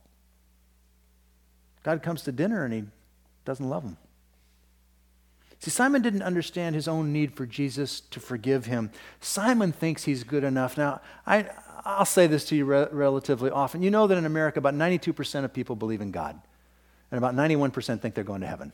God 1.86 2.02
comes 2.02 2.24
to 2.24 2.32
dinner 2.32 2.66
and 2.66 2.74
he 2.74 2.84
doesn't 3.46 3.70
love 3.70 3.84
him. 3.84 3.98
See, 5.60 5.70
Simon 5.70 6.02
didn't 6.02 6.24
understand 6.24 6.74
his 6.74 6.88
own 6.88 7.14
need 7.14 7.36
for 7.36 7.46
Jesus 7.46 8.00
to 8.00 8.20
forgive 8.20 8.66
him. 8.66 8.90
Simon 9.22 9.72
thinks 9.72 10.04
he's 10.04 10.24
good 10.24 10.44
enough. 10.44 10.80
Now, 10.80 11.00
I, 11.28 11.46
I'll 11.86 12.06
say 12.06 12.26
this 12.26 12.46
to 12.46 12.56
you 12.56 12.66
re- 12.66 12.88
relatively 12.92 13.52
often. 13.52 13.84
You 13.84 13.92
know 13.92 14.08
that 14.08 14.18
in 14.18 14.26
America, 14.26 14.58
about 14.58 14.74
92% 14.74 15.46
of 15.46 15.54
people 15.54 15.76
believe 15.76 16.02
in 16.02 16.10
God, 16.10 16.42
and 17.12 17.20
about 17.20 17.36
91% 17.36 18.02
think 18.02 18.16
they're 18.16 18.24
going 18.24 18.42
to 18.42 18.48
heaven. 18.48 18.74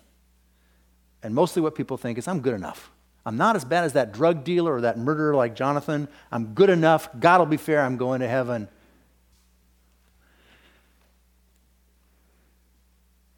And 1.22 1.36
mostly 1.36 1.62
what 1.62 1.76
people 1.76 1.98
think 1.98 2.18
is, 2.18 2.30
I'm 2.30 2.40
good 2.40 2.54
enough. 2.54 2.92
I'm 3.26 3.36
not 3.36 3.58
as 3.58 3.66
bad 3.66 3.84
as 3.84 3.94
that 3.94 4.14
drug 4.14 4.46
dealer 4.46 4.74
or 4.74 4.82
that 4.82 4.98
murderer 4.98 5.36
like 5.36 5.54
Jonathan. 5.54 6.08
I'm 6.32 6.54
good 6.54 6.70
enough. 6.70 7.10
God 7.20 7.40
will 7.40 7.46
be 7.46 7.58
fair. 7.58 7.82
I'm 7.82 7.98
going 7.98 8.22
to 8.22 8.28
heaven. 8.28 8.70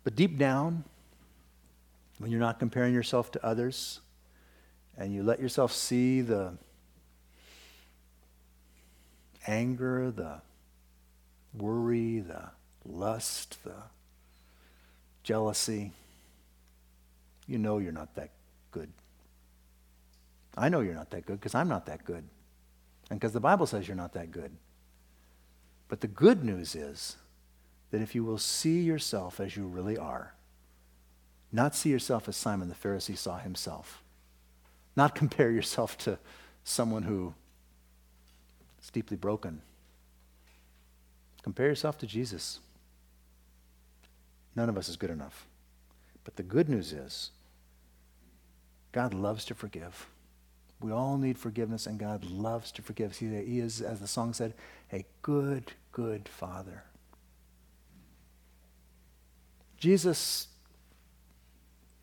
But 0.03 0.15
deep 0.15 0.37
down, 0.37 0.83
when 2.17 2.31
you're 2.31 2.39
not 2.39 2.59
comparing 2.59 2.93
yourself 2.93 3.31
to 3.31 3.45
others 3.45 3.99
and 4.97 5.13
you 5.13 5.23
let 5.23 5.39
yourself 5.39 5.71
see 5.71 6.21
the 6.21 6.53
anger, 9.47 10.11
the 10.11 10.41
worry, 11.53 12.19
the 12.19 12.49
lust, 12.85 13.63
the 13.63 13.75
jealousy, 15.23 15.91
you 17.47 17.57
know 17.57 17.77
you're 17.77 17.91
not 17.91 18.15
that 18.15 18.29
good. 18.71 18.91
I 20.57 20.69
know 20.69 20.81
you're 20.81 20.93
not 20.93 21.11
that 21.11 21.25
good 21.25 21.39
because 21.39 21.55
I'm 21.55 21.67
not 21.67 21.85
that 21.87 22.05
good. 22.05 22.23
And 23.09 23.19
because 23.19 23.33
the 23.33 23.39
Bible 23.39 23.65
says 23.65 23.87
you're 23.87 23.97
not 23.97 24.13
that 24.13 24.31
good. 24.31 24.51
But 25.87 26.01
the 26.01 26.07
good 26.07 26.43
news 26.43 26.75
is 26.75 27.17
that 27.93 28.01
if 28.01 28.15
you 28.15 28.23
will 28.23 28.39
see 28.39 28.81
yourself 28.81 29.39
as 29.39 29.55
you 29.55 29.67
really 29.67 29.99
are, 29.99 30.33
not 31.51 31.75
see 31.75 31.91
yourself 31.91 32.27
as 32.27 32.35
Simon 32.35 32.67
the 32.67 32.73
Pharisee 32.73 33.15
saw 33.15 33.37
himself, 33.37 34.01
not 34.95 35.13
compare 35.23 35.51
yourself 35.51 35.95
to 35.99 36.17
someone 36.63 37.03
who 37.03 37.35
is 38.81 38.89
deeply 38.89 39.15
broken. 39.15 39.61
Compare 41.43 41.67
yourself 41.67 41.99
to 41.99 42.07
Jesus. 42.07 42.61
None 44.55 44.69
of 44.69 44.77
us 44.77 44.89
is 44.89 44.95
good 44.95 45.11
enough. 45.11 45.45
But 46.23 46.35
the 46.35 46.41
good 46.41 46.69
news 46.69 46.93
is, 46.93 47.29
God 48.91 49.13
loves 49.13 49.45
to 49.45 49.53
forgive. 49.53 50.07
We 50.81 50.91
all 50.91 51.19
need 51.19 51.37
forgiveness, 51.37 51.85
and 51.85 51.99
God 51.99 52.25
loves 52.25 52.71
to 52.71 52.81
forgive. 52.81 53.15
He, 53.15 53.27
he 53.27 53.59
is, 53.59 53.83
as 53.83 53.99
the 53.99 54.07
song 54.07 54.33
said, 54.33 54.55
a 54.91 55.05
good, 55.21 55.73
good 55.91 56.27
Father. 56.27 56.85
Jesus 59.83 60.47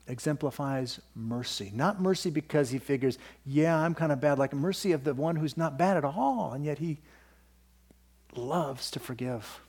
exemplifies 0.05 1.01
mercy. 1.15 1.71
Not 1.73 1.99
mercy 1.99 2.29
because 2.29 2.69
he 2.69 2.77
figures, 2.77 3.17
yeah, 3.43 3.75
I'm 3.75 3.95
kind 3.95 4.11
of 4.11 4.21
bad, 4.21 4.37
like 4.37 4.53
mercy 4.53 4.91
of 4.91 5.03
the 5.03 5.15
one 5.15 5.35
who's 5.35 5.57
not 5.57 5.79
bad 5.79 5.97
at 5.97 6.05
all, 6.05 6.53
and 6.53 6.63
yet 6.63 6.77
he 6.77 6.99
loves 8.35 8.91
to 8.91 8.99
forgive. 8.99 9.61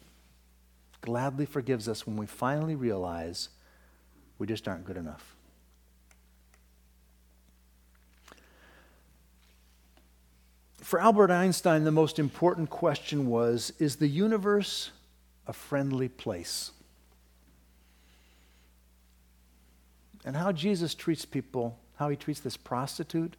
Gladly 1.00 1.46
forgives 1.46 1.88
us 1.88 2.06
when 2.06 2.18
we 2.18 2.26
finally 2.26 2.74
realize 2.74 3.48
we 4.36 4.46
just 4.46 4.68
aren't 4.68 4.84
good 4.84 4.98
enough. 4.98 5.34
For 10.82 11.00
Albert 11.00 11.30
Einstein, 11.30 11.84
the 11.84 11.90
most 11.90 12.18
important 12.18 12.68
question 12.68 13.26
was 13.26 13.72
Is 13.78 13.96
the 13.96 14.06
universe 14.06 14.90
a 15.46 15.54
friendly 15.54 16.10
place? 16.10 16.72
And 20.24 20.36
how 20.36 20.52
Jesus 20.52 20.94
treats 20.94 21.24
people, 21.24 21.78
how 21.96 22.08
he 22.08 22.16
treats 22.16 22.40
this 22.40 22.56
prostitute, 22.56 23.36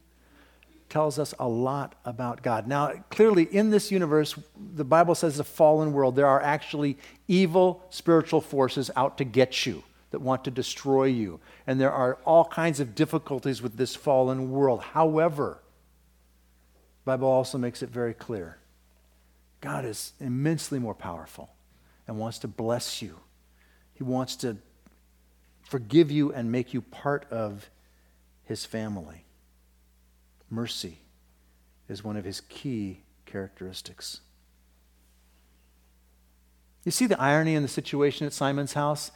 tells 0.90 1.18
us 1.18 1.34
a 1.40 1.48
lot 1.48 1.96
about 2.06 2.44
God. 2.44 2.68
Now, 2.68 2.92
clearly, 3.10 3.44
in 3.44 3.72
this 3.72 3.92
universe, 3.92 4.36
the 4.76 4.84
Bible 4.84 5.16
says 5.16 5.40
a 5.40 5.44
fallen 5.44 5.92
world, 5.92 6.16
there 6.16 6.28
are 6.28 6.42
actually 6.42 6.98
evil 7.28 7.84
spiritual 7.90 8.42
forces 8.42 8.92
out 8.96 9.18
to 9.18 9.24
get 9.24 9.66
you 9.66 9.84
that 10.12 10.20
want 10.20 10.44
to 10.44 10.52
destroy 10.52 11.06
you. 11.06 11.40
And 11.66 11.82
there 11.82 11.92
are 11.92 12.20
all 12.26 12.46
kinds 12.46 12.80
of 12.80 12.94
difficulties 12.94 13.62
with 13.62 13.78
this 13.78 13.96
fallen 13.96 14.52
world. 14.52 14.82
However, 14.84 15.64
the 17.04 17.12
Bible 17.12 17.28
also 17.28 17.58
makes 17.58 17.82
it 17.82 17.90
very 17.90 18.14
clear 18.14 18.58
God 19.60 19.86
is 19.86 20.14
immensely 20.20 20.78
more 20.78 20.94
powerful 20.94 21.50
and 22.08 22.20
wants 22.20 22.38
to 22.40 22.48
bless 22.48 23.02
you. 23.02 23.18
He 23.94 24.04
wants 24.04 24.36
to 24.38 24.58
forgive 25.64 26.12
you 26.12 26.32
and 26.32 26.52
make 26.52 26.74
you 26.74 26.82
part 26.82 27.26
of 27.32 27.70
his 28.44 28.66
family. 28.66 29.26
Mercy 30.50 31.00
is 31.90 32.04
one 32.04 32.18
of 32.18 32.26
his 32.26 32.42
key 32.42 33.02
characteristics. 33.26 34.22
You 36.84 36.92
see 36.92 37.08
the 37.08 37.20
irony 37.20 37.56
in 37.56 37.62
the 37.62 37.70
situation 37.70 38.28
at 38.28 38.34
Simon's 38.34 38.74
house? 38.74 39.12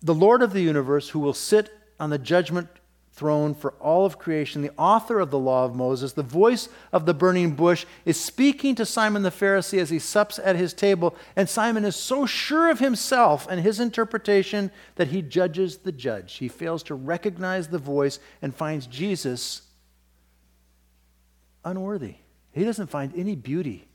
The 0.00 0.14
Lord 0.14 0.42
of 0.42 0.52
the 0.52 0.62
universe, 0.62 1.10
who 1.10 1.18
will 1.18 1.34
sit 1.34 1.70
on 1.98 2.10
the 2.10 2.18
judgment 2.18 2.68
throne 3.14 3.54
for 3.54 3.72
all 3.74 4.04
of 4.04 4.18
creation, 4.18 4.60
the 4.60 4.72
author 4.76 5.20
of 5.20 5.30
the 5.30 5.38
law 5.38 5.64
of 5.64 5.76
Moses, 5.76 6.12
the 6.12 6.22
voice 6.22 6.68
of 6.92 7.06
the 7.06 7.14
burning 7.14 7.52
bush, 7.52 7.86
is 8.04 8.18
speaking 8.18 8.74
to 8.74 8.84
Simon 8.84 9.22
the 9.22 9.30
Pharisee 9.30 9.78
as 9.78 9.90
he 9.90 10.00
sups 10.00 10.40
at 10.40 10.56
his 10.56 10.74
table. 10.74 11.14
And 11.36 11.48
Simon 11.48 11.84
is 11.84 11.94
so 11.94 12.26
sure 12.26 12.70
of 12.70 12.80
himself 12.80 13.46
and 13.48 13.60
his 13.60 13.78
interpretation 13.78 14.72
that 14.96 15.08
he 15.08 15.22
judges 15.22 15.78
the 15.78 15.92
judge. 15.92 16.34
He 16.34 16.48
fails 16.48 16.82
to 16.84 16.96
recognize 16.96 17.68
the 17.68 17.78
voice 17.78 18.18
and 18.42 18.52
finds 18.52 18.88
Jesus 18.88 19.62
unworthy. 21.64 22.16
He 22.50 22.64
doesn't 22.64 22.88
find 22.88 23.12
any 23.16 23.36
beauty 23.36 23.86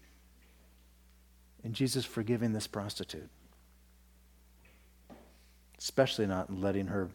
in 1.65 1.73
Jesus 1.73 2.05
forgiving 2.05 2.53
this 2.53 2.67
prostitute, 2.67 3.29
especially 5.77 6.25
not 6.25 6.47
in 6.47 6.61
letting 6.61 6.87
her 6.87 7.09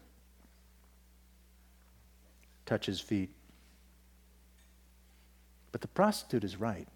touch 2.67 2.87
his 2.87 3.01
feet. 3.01 3.31
But 5.73 5.81
the 5.81 5.89
prostitute 5.89 6.45
is 6.45 6.57
right. 6.57 6.87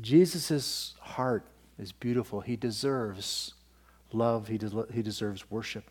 Jesus' 0.00 0.94
heart 1.00 1.44
is 1.78 1.92
beautiful. 1.92 2.40
He 2.40 2.56
deserves 2.56 3.54
love, 4.12 4.48
he, 4.48 4.58
de- 4.58 4.86
he 4.92 5.02
deserves 5.02 5.50
worship. 5.50 5.84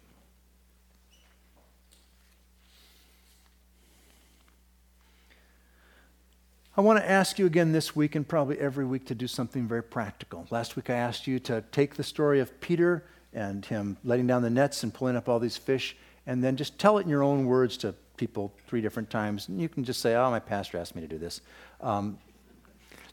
I 6.78 6.82
want 6.82 7.00
to 7.00 7.10
ask 7.10 7.38
you 7.38 7.46
again 7.46 7.74
this 7.74 7.94
week 7.94 8.16
and 8.16 8.26
probably 8.26 8.58
every 8.58 8.86
week 8.86 9.06
to 9.08 9.16
do 9.16 9.28
something 9.28 9.68
very 9.68 9.84
practical. 9.84 10.48
Last 10.50 10.78
week 10.78 10.90
I 10.90 10.94
asked 10.94 11.28
you 11.28 11.38
to 11.40 11.62
take 11.74 11.96
the 11.96 12.04
story 12.04 12.40
of 12.40 12.62
Peter 12.62 13.04
and 13.34 13.66
him 13.66 13.98
letting 14.04 14.28
down 14.28 14.44
the 14.44 14.50
nets 14.50 14.84
and 14.84 14.94
pulling 14.94 15.18
up 15.18 15.28
all 15.28 15.40
these 15.40 15.58
fish 15.58 15.98
and 16.30 16.44
then 16.44 16.56
just 16.56 16.78
tell 16.78 17.00
it 17.00 17.02
in 17.02 17.10
your 17.10 17.24
own 17.24 17.48
words 17.48 17.76
to 17.76 17.92
people 18.16 18.54
three 18.68 18.82
different 18.82 19.10
times. 19.10 19.48
And 19.48 19.60
you 19.60 19.68
can 19.68 19.84
just 19.84 20.00
say, 20.00 20.16
oh, 20.16 20.30
my 20.30 20.40
pastor 20.40 20.78
asked 20.78 20.96
me 20.96 21.02
to 21.02 21.08
do 21.08 21.18
this. 21.18 21.42
Um, 21.82 22.20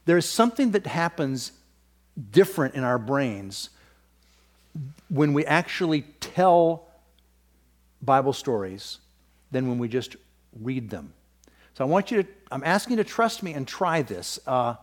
there's 0.05 0.29
something 0.29 0.73
that 0.73 0.87
happens 0.87 1.53
different 2.31 2.75
in 2.75 2.85
our 2.85 2.99
brains 2.99 3.71
when 5.09 5.33
we 5.33 5.47
actually 5.47 6.03
tell 6.21 6.89
Bible 8.03 8.35
stories 8.35 8.99
than 9.51 9.67
when 9.67 9.79
we 9.79 9.89
just 9.89 10.17
read 10.61 10.91
them. 10.91 11.15
So 11.73 11.85
I 11.85 11.89
want 11.89 12.11
you 12.11 12.23
to, 12.23 12.29
I'm 12.53 12.65
asking 12.65 12.99
you 12.99 13.03
to 13.03 13.09
trust 13.09 13.43
me 13.43 13.55
and 13.55 13.67
try 13.67 14.03
this. 14.03 14.39
Uh, 14.47 14.75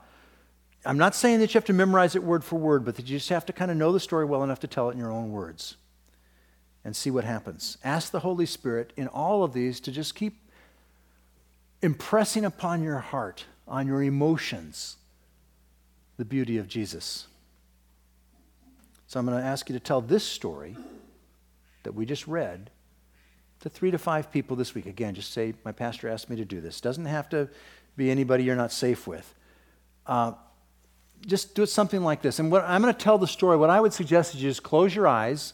I'm 0.83 0.97
not 0.97 1.13
saying 1.13 1.39
that 1.41 1.53
you 1.53 1.59
have 1.59 1.65
to 1.65 1.73
memorize 1.73 2.15
it 2.15 2.23
word 2.23 2.43
for 2.43 2.55
word, 2.55 2.83
but 2.83 2.95
that 2.95 3.07
you 3.07 3.17
just 3.17 3.29
have 3.29 3.45
to 3.45 3.53
kind 3.53 3.69
of 3.69 3.77
know 3.77 3.91
the 3.91 3.99
story 3.99 4.25
well 4.25 4.43
enough 4.43 4.61
to 4.61 4.67
tell 4.67 4.89
it 4.89 4.93
in 4.93 4.97
your 4.97 5.11
own 5.11 5.31
words 5.31 5.75
and 6.85 6.95
see 6.95 7.09
what 7.11 7.23
happens. 7.23 7.77
Ask 7.83 8.11
the 8.11 8.19
Holy 8.19 8.45
Spirit 8.45 8.91
in 8.97 9.07
all 9.07 9.43
of 9.43 9.53
these 9.53 9.79
to 9.81 9.91
just 9.91 10.15
keep 10.15 10.37
impressing 11.81 12.45
upon 12.45 12.83
your 12.83 12.99
heart, 12.99 13.45
on 13.67 13.87
your 13.87 14.03
emotions, 14.03 14.97
the 16.17 16.25
beauty 16.25 16.57
of 16.57 16.67
Jesus. 16.67 17.27
So 19.07 19.19
I'm 19.19 19.25
going 19.25 19.39
to 19.39 19.45
ask 19.45 19.69
you 19.69 19.73
to 19.73 19.79
tell 19.79 20.01
this 20.01 20.23
story 20.23 20.75
that 21.83 21.93
we 21.93 22.05
just 22.05 22.27
read 22.27 22.69
to 23.59 23.69
three 23.69 23.91
to 23.91 23.97
five 23.97 24.31
people 24.31 24.55
this 24.55 24.73
week. 24.75 24.85
Again, 24.85 25.15
just 25.15 25.31
say, 25.31 25.53
My 25.63 25.71
pastor 25.71 26.09
asked 26.09 26.29
me 26.29 26.35
to 26.37 26.45
do 26.45 26.59
this. 26.59 26.81
Doesn't 26.81 27.05
have 27.05 27.29
to 27.29 27.49
be 27.95 28.09
anybody 28.09 28.43
you're 28.43 28.55
not 28.55 28.71
safe 28.71 29.07
with. 29.07 29.33
Uh, 30.05 30.33
just 31.25 31.55
do 31.55 31.63
it 31.63 31.67
something 31.67 32.03
like 32.03 32.21
this. 32.21 32.39
And 32.39 32.51
what 32.51 32.63
I'm 32.65 32.81
going 32.81 32.93
to 32.93 32.99
tell 32.99 33.17
the 33.17 33.27
story, 33.27 33.55
what 33.55 33.69
I 33.69 33.79
would 33.79 33.93
suggest 33.93 34.35
is 34.35 34.43
you 34.43 34.49
just 34.49 34.63
close 34.63 34.93
your 34.93 35.07
eyes 35.07 35.53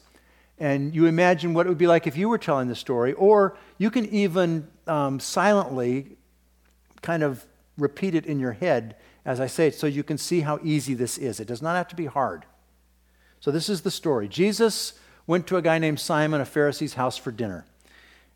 and 0.60 0.94
you 0.94 1.06
imagine 1.06 1.54
what 1.54 1.66
it 1.66 1.70
would 1.70 1.78
be 1.78 1.88
like 1.88 2.06
if 2.06 2.18
you 2.18 2.30
were 2.30 2.38
telling 2.38 2.68
the 2.68 2.76
story, 2.76 3.14
or 3.14 3.58
you 3.78 3.90
can 3.90 4.06
even 4.08 4.68
um, 4.88 5.20
silently 5.20 6.18
kind 7.02 7.24
of 7.24 7.46
repeat 7.78 8.14
it 8.14 8.26
in 8.26 8.40
your 8.40 8.52
head 8.52 8.96
as 9.26 9.40
I 9.40 9.48
say 9.48 9.68
it 9.68 9.76
so 9.76 9.88
you 9.88 10.04
can 10.04 10.18
see 10.18 10.42
how 10.42 10.60
easy 10.64 10.94
this 10.94 11.18
is. 11.18 11.40
It 11.40 11.48
does 11.48 11.62
not 11.62 11.76
have 11.76 11.88
to 11.90 11.96
be 11.96 12.06
hard. 12.06 12.46
So, 13.40 13.52
this 13.52 13.70
is 13.70 13.82
the 13.82 13.92
story. 13.92 14.28
Jesus 14.28 14.94
went 15.28 15.48
to 15.48 15.58
a 15.58 15.62
guy 15.62 15.78
named 15.78 16.00
Simon, 16.00 16.42
a 16.42 16.46
Pharisee's 16.46 16.96
house 16.96 17.16
for 17.16 17.32
dinner. 17.32 17.66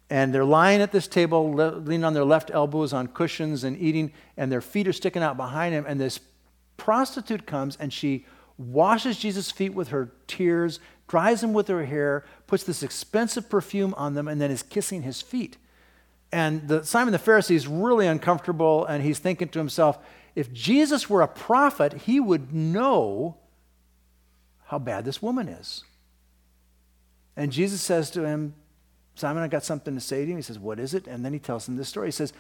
And 0.09 0.33
they're 0.33 0.45
lying 0.45 0.81
at 0.81 0.91
this 0.91 1.07
table, 1.07 1.51
leaning 1.51 2.03
on 2.03 2.13
their 2.13 2.23
left 2.23 2.51
elbows 2.53 2.93
on 2.93 3.07
cushions 3.07 3.63
and 3.63 3.75
eating, 3.77 4.13
and 4.37 4.51
their 4.51 4.61
feet 4.61 4.87
are 4.87 4.93
sticking 4.93 5.23
out 5.23 5.35
behind 5.35 5.73
him. 5.73 5.85
And 5.87 5.99
this 5.99 6.19
prostitute 6.77 7.47
comes 7.47 7.75
and 7.77 7.91
she 7.91 8.25
washes 8.57 9.17
Jesus' 9.17 9.51
feet 9.51 9.73
with 9.73 9.89
her 9.89 10.11
tears 10.27 10.79
dries 11.13 11.41
them 11.41 11.53
with 11.53 11.67
her 11.67 11.85
hair, 11.85 12.25
puts 12.47 12.63
this 12.63 12.81
expensive 12.81 13.47
perfume 13.47 13.93
on 13.97 14.15
them, 14.15 14.27
and 14.27 14.41
then 14.41 14.49
is 14.49 14.63
kissing 14.63 15.03
his 15.03 15.21
feet. 15.21 15.57
And 16.31 16.67
the, 16.67 16.83
Simon 16.83 17.11
the 17.11 17.19
Pharisee 17.19 17.55
is 17.55 17.67
really 17.67 18.07
uncomfortable, 18.07 18.85
and 18.85 19.03
he's 19.03 19.19
thinking 19.19 19.49
to 19.49 19.59
himself, 19.59 19.99
if 20.35 20.51
Jesus 20.51 21.09
were 21.09 21.21
a 21.21 21.27
prophet, 21.27 21.93
he 21.93 22.19
would 22.19 22.51
know 22.51 23.37
how 24.65 24.79
bad 24.79 25.05
this 25.05 25.21
woman 25.21 25.47
is. 25.47 25.83
And 27.37 27.51
Jesus 27.51 27.79
says 27.79 28.09
to 28.11 28.25
him, 28.25 28.55
Simon, 29.13 29.43
I 29.43 29.47
got 29.47 29.63
something 29.63 29.93
to 29.93 30.01
say 30.01 30.25
to 30.25 30.31
you. 30.31 30.35
He 30.35 30.41
says, 30.41 30.57
What 30.57 30.79
is 30.79 30.95
it? 30.95 31.05
And 31.05 31.23
then 31.23 31.33
he 31.33 31.37
tells 31.37 31.67
him 31.67 31.77
this 31.77 31.89
story. 31.89 32.07
He 32.07 32.11
says, 32.11 32.33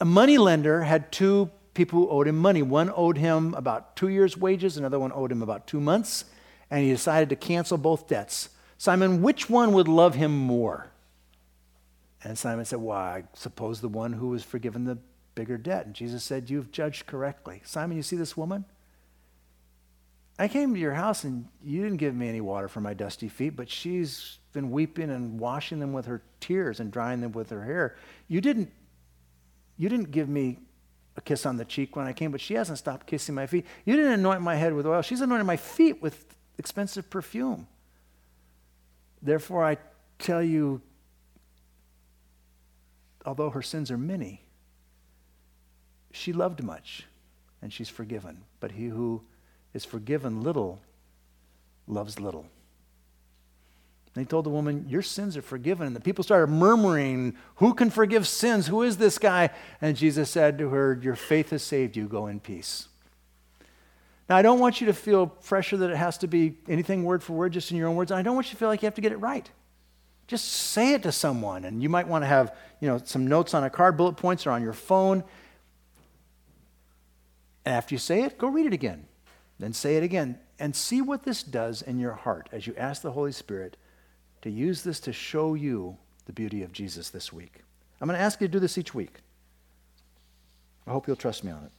A 0.00 0.04
moneylender 0.04 0.82
had 0.82 1.12
two 1.12 1.48
people 1.74 2.00
who 2.00 2.08
owed 2.10 2.28
him 2.28 2.38
money. 2.38 2.62
One 2.62 2.92
owed 2.94 3.18
him 3.18 3.54
about 3.54 3.96
two 3.96 4.08
years' 4.08 4.36
wages, 4.36 4.76
another 4.76 4.98
one 4.98 5.12
owed 5.12 5.32
him 5.32 5.42
about 5.42 5.66
two 5.66 5.80
months, 5.80 6.24
and 6.70 6.84
he 6.84 6.90
decided 6.90 7.28
to 7.30 7.36
cancel 7.36 7.78
both 7.78 8.08
debts. 8.08 8.50
Simon, 8.78 9.22
which 9.22 9.48
one 9.48 9.72
would 9.72 9.88
love 9.88 10.14
him 10.14 10.36
more? 10.36 10.90
And 12.24 12.38
Simon 12.38 12.64
said, 12.64 12.80
Well, 12.80 12.96
I 12.96 13.24
suppose 13.34 13.80
the 13.80 13.88
one 13.88 14.12
who 14.12 14.28
was 14.28 14.42
forgiven 14.42 14.84
the 14.84 14.98
bigger 15.34 15.56
debt. 15.56 15.86
And 15.86 15.94
Jesus 15.94 16.22
said, 16.22 16.50
You've 16.50 16.70
judged 16.70 17.06
correctly. 17.06 17.62
Simon, 17.64 17.96
you 17.96 18.02
see 18.02 18.16
this 18.16 18.36
woman? 18.36 18.64
I 20.38 20.48
came 20.48 20.74
to 20.74 20.80
your 20.80 20.94
house 20.94 21.24
and 21.24 21.46
you 21.62 21.82
didn't 21.82 21.98
give 21.98 22.14
me 22.14 22.28
any 22.28 22.40
water 22.40 22.66
for 22.66 22.80
my 22.80 22.94
dusty 22.94 23.28
feet, 23.28 23.54
but 23.54 23.68
she's 23.68 24.38
been 24.52 24.70
weeping 24.70 25.10
and 25.10 25.38
washing 25.38 25.78
them 25.78 25.92
with 25.92 26.06
her 26.06 26.22
tears 26.40 26.80
and 26.80 26.90
drying 26.90 27.20
them 27.20 27.32
with 27.32 27.50
her 27.50 27.62
hair. 27.62 27.96
You 28.28 28.40
didn't, 28.40 28.72
you 29.76 29.88
didn't 29.88 30.10
give 30.10 30.28
me 30.28 30.58
a 31.16 31.20
kiss 31.20 31.44
on 31.44 31.56
the 31.56 31.64
cheek 31.64 31.94
when 31.96 32.06
I 32.06 32.12
came, 32.12 32.30
but 32.30 32.40
she 32.40 32.54
hasn't 32.54 32.78
stopped 32.78 33.06
kissing 33.06 33.34
my 33.34 33.46
feet. 33.46 33.66
You 33.84 33.96
didn't 33.96 34.12
anoint 34.12 34.40
my 34.40 34.54
head 34.54 34.72
with 34.72 34.86
oil. 34.86 35.02
She's 35.02 35.20
anointed 35.20 35.46
my 35.46 35.56
feet 35.56 36.00
with 36.00 36.24
expensive 36.58 37.10
perfume. 37.10 37.66
Therefore, 39.20 39.64
I 39.64 39.76
tell 40.18 40.42
you, 40.42 40.80
although 43.26 43.50
her 43.50 43.62
sins 43.62 43.90
are 43.90 43.98
many, 43.98 44.42
she 46.12 46.32
loved 46.32 46.62
much 46.62 47.04
and 47.60 47.72
she's 47.72 47.88
forgiven. 47.88 48.42
But 48.60 48.72
he 48.72 48.86
who 48.86 49.22
is 49.74 49.84
forgiven 49.84 50.42
little 50.42 50.80
loves 51.86 52.18
little. 52.18 52.46
And 54.14 54.24
he 54.24 54.28
told 54.28 54.44
the 54.44 54.50
woman, 54.50 54.86
Your 54.88 55.02
sins 55.02 55.36
are 55.36 55.42
forgiven. 55.42 55.86
And 55.86 55.96
the 55.96 56.00
people 56.00 56.22
started 56.22 56.48
murmuring, 56.48 57.34
Who 57.56 57.72
can 57.74 57.90
forgive 57.90 58.28
sins? 58.28 58.66
Who 58.66 58.82
is 58.82 58.98
this 58.98 59.18
guy? 59.18 59.50
And 59.80 59.96
Jesus 59.96 60.28
said 60.28 60.58
to 60.58 60.68
her, 60.68 60.98
Your 61.02 61.16
faith 61.16 61.50
has 61.50 61.62
saved 61.62 61.96
you. 61.96 62.06
Go 62.06 62.26
in 62.26 62.40
peace. 62.40 62.88
Now, 64.28 64.36
I 64.36 64.42
don't 64.42 64.60
want 64.60 64.80
you 64.80 64.86
to 64.86 64.92
feel 64.92 65.26
pressure 65.26 65.76
that 65.78 65.90
it 65.90 65.96
has 65.96 66.18
to 66.18 66.26
be 66.26 66.54
anything 66.68 67.04
word 67.04 67.22
for 67.22 67.32
word, 67.32 67.52
just 67.52 67.70
in 67.70 67.76
your 67.76 67.88
own 67.88 67.96
words. 67.96 68.12
I 68.12 68.22
don't 68.22 68.34
want 68.34 68.48
you 68.48 68.52
to 68.52 68.56
feel 68.56 68.68
like 68.68 68.82
you 68.82 68.86
have 68.86 68.94
to 68.94 69.00
get 69.00 69.12
it 69.12 69.18
right. 69.18 69.50
Just 70.26 70.46
say 70.46 70.94
it 70.94 71.02
to 71.02 71.12
someone. 71.12 71.64
And 71.64 71.82
you 71.82 71.88
might 71.88 72.06
want 72.06 72.22
to 72.22 72.28
have 72.28 72.54
you 72.80 72.88
know, 72.88 73.00
some 73.02 73.26
notes 73.26 73.54
on 73.54 73.64
a 73.64 73.70
card, 73.70 73.96
bullet 73.96 74.16
points, 74.16 74.46
or 74.46 74.50
on 74.50 74.62
your 74.62 74.72
phone. 74.72 75.24
And 77.64 77.74
after 77.74 77.94
you 77.94 77.98
say 77.98 78.22
it, 78.22 78.38
go 78.38 78.48
read 78.48 78.66
it 78.66 78.72
again. 78.72 79.06
Then 79.58 79.72
say 79.72 79.96
it 79.96 80.02
again. 80.02 80.38
And 80.58 80.76
see 80.76 81.00
what 81.00 81.24
this 81.24 81.42
does 81.42 81.82
in 81.82 81.98
your 81.98 82.12
heart 82.12 82.48
as 82.52 82.66
you 82.66 82.74
ask 82.76 83.02
the 83.02 83.12
Holy 83.12 83.32
Spirit 83.32 83.76
to 84.42 84.50
use 84.50 84.82
this 84.82 85.00
to 85.00 85.12
show 85.12 85.54
you 85.54 85.96
the 86.26 86.32
beauty 86.32 86.62
of 86.62 86.72
Jesus 86.72 87.10
this 87.10 87.32
week. 87.32 87.60
I'm 88.00 88.08
going 88.08 88.18
to 88.18 88.24
ask 88.24 88.40
you 88.40 88.48
to 88.48 88.52
do 88.52 88.58
this 88.58 88.76
each 88.76 88.94
week. 88.94 89.20
I 90.86 90.90
hope 90.90 91.06
you'll 91.06 91.16
trust 91.16 91.44
me 91.44 91.52
on 91.52 91.64
it. 91.64 91.70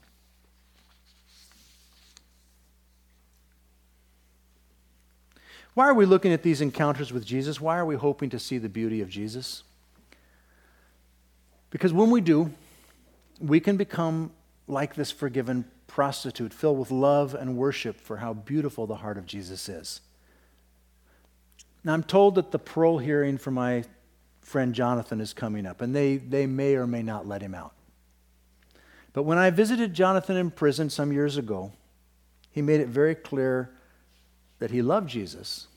Why 5.74 5.88
are 5.88 5.94
we 5.94 6.06
looking 6.06 6.32
at 6.32 6.44
these 6.44 6.62
encounters 6.62 7.12
with 7.12 7.26
Jesus? 7.26 7.60
Why 7.60 7.78
are 7.78 7.86
we 7.86 7.96
hoping 7.96 8.30
to 8.30 8.40
see 8.40 8.58
the 8.58 8.70
beauty 8.70 9.02
of 9.02 9.10
Jesus? 9.10 9.64
Because 11.72 11.92
when 11.92 12.12
we 12.12 12.22
do, 12.22 12.52
we 13.40 13.60
can 13.60 13.76
become 13.76 14.32
like 14.68 14.96
this 14.96 15.12
forgiven 15.12 15.66
prostitute, 15.88 16.54
filled 16.54 16.80
with 16.80 16.92
love 16.92 17.34
and 17.34 17.58
worship 17.58 18.00
for 18.00 18.18
how 18.18 18.34
beautiful 18.34 18.86
the 18.88 18.96
heart 18.96 19.18
of 19.18 19.26
Jesus 19.26 19.68
is. 19.68 20.02
Now, 21.84 21.94
I'm 21.94 22.04
told 22.04 22.36
that 22.36 22.52
the 22.52 22.60
parole 22.60 22.98
hearing 22.98 23.38
for 23.38 23.52
my 23.52 23.84
friend 24.42 24.74
Jonathan 24.74 25.20
is 25.20 25.34
coming 25.34 25.66
up, 25.66 25.82
and 25.82 25.96
they, 25.96 26.18
they 26.18 26.46
may 26.46 26.76
or 26.76 26.88
may 26.88 27.04
not 27.04 27.28
let 27.28 27.42
him 27.42 27.54
out. 27.54 27.74
But 29.12 29.24
when 29.24 29.38
I 29.38 29.50
visited 29.50 29.94
Jonathan 29.94 30.38
in 30.38 30.52
prison 30.52 30.90
some 30.90 31.12
years 31.12 31.38
ago, 31.38 31.72
he 32.52 32.62
made 32.62 32.80
it 32.80 32.88
very 32.88 33.16
clear 33.16 33.72
that 34.60 34.72
he 34.72 34.82
loved 34.82 35.10
Jesus, 35.10 35.68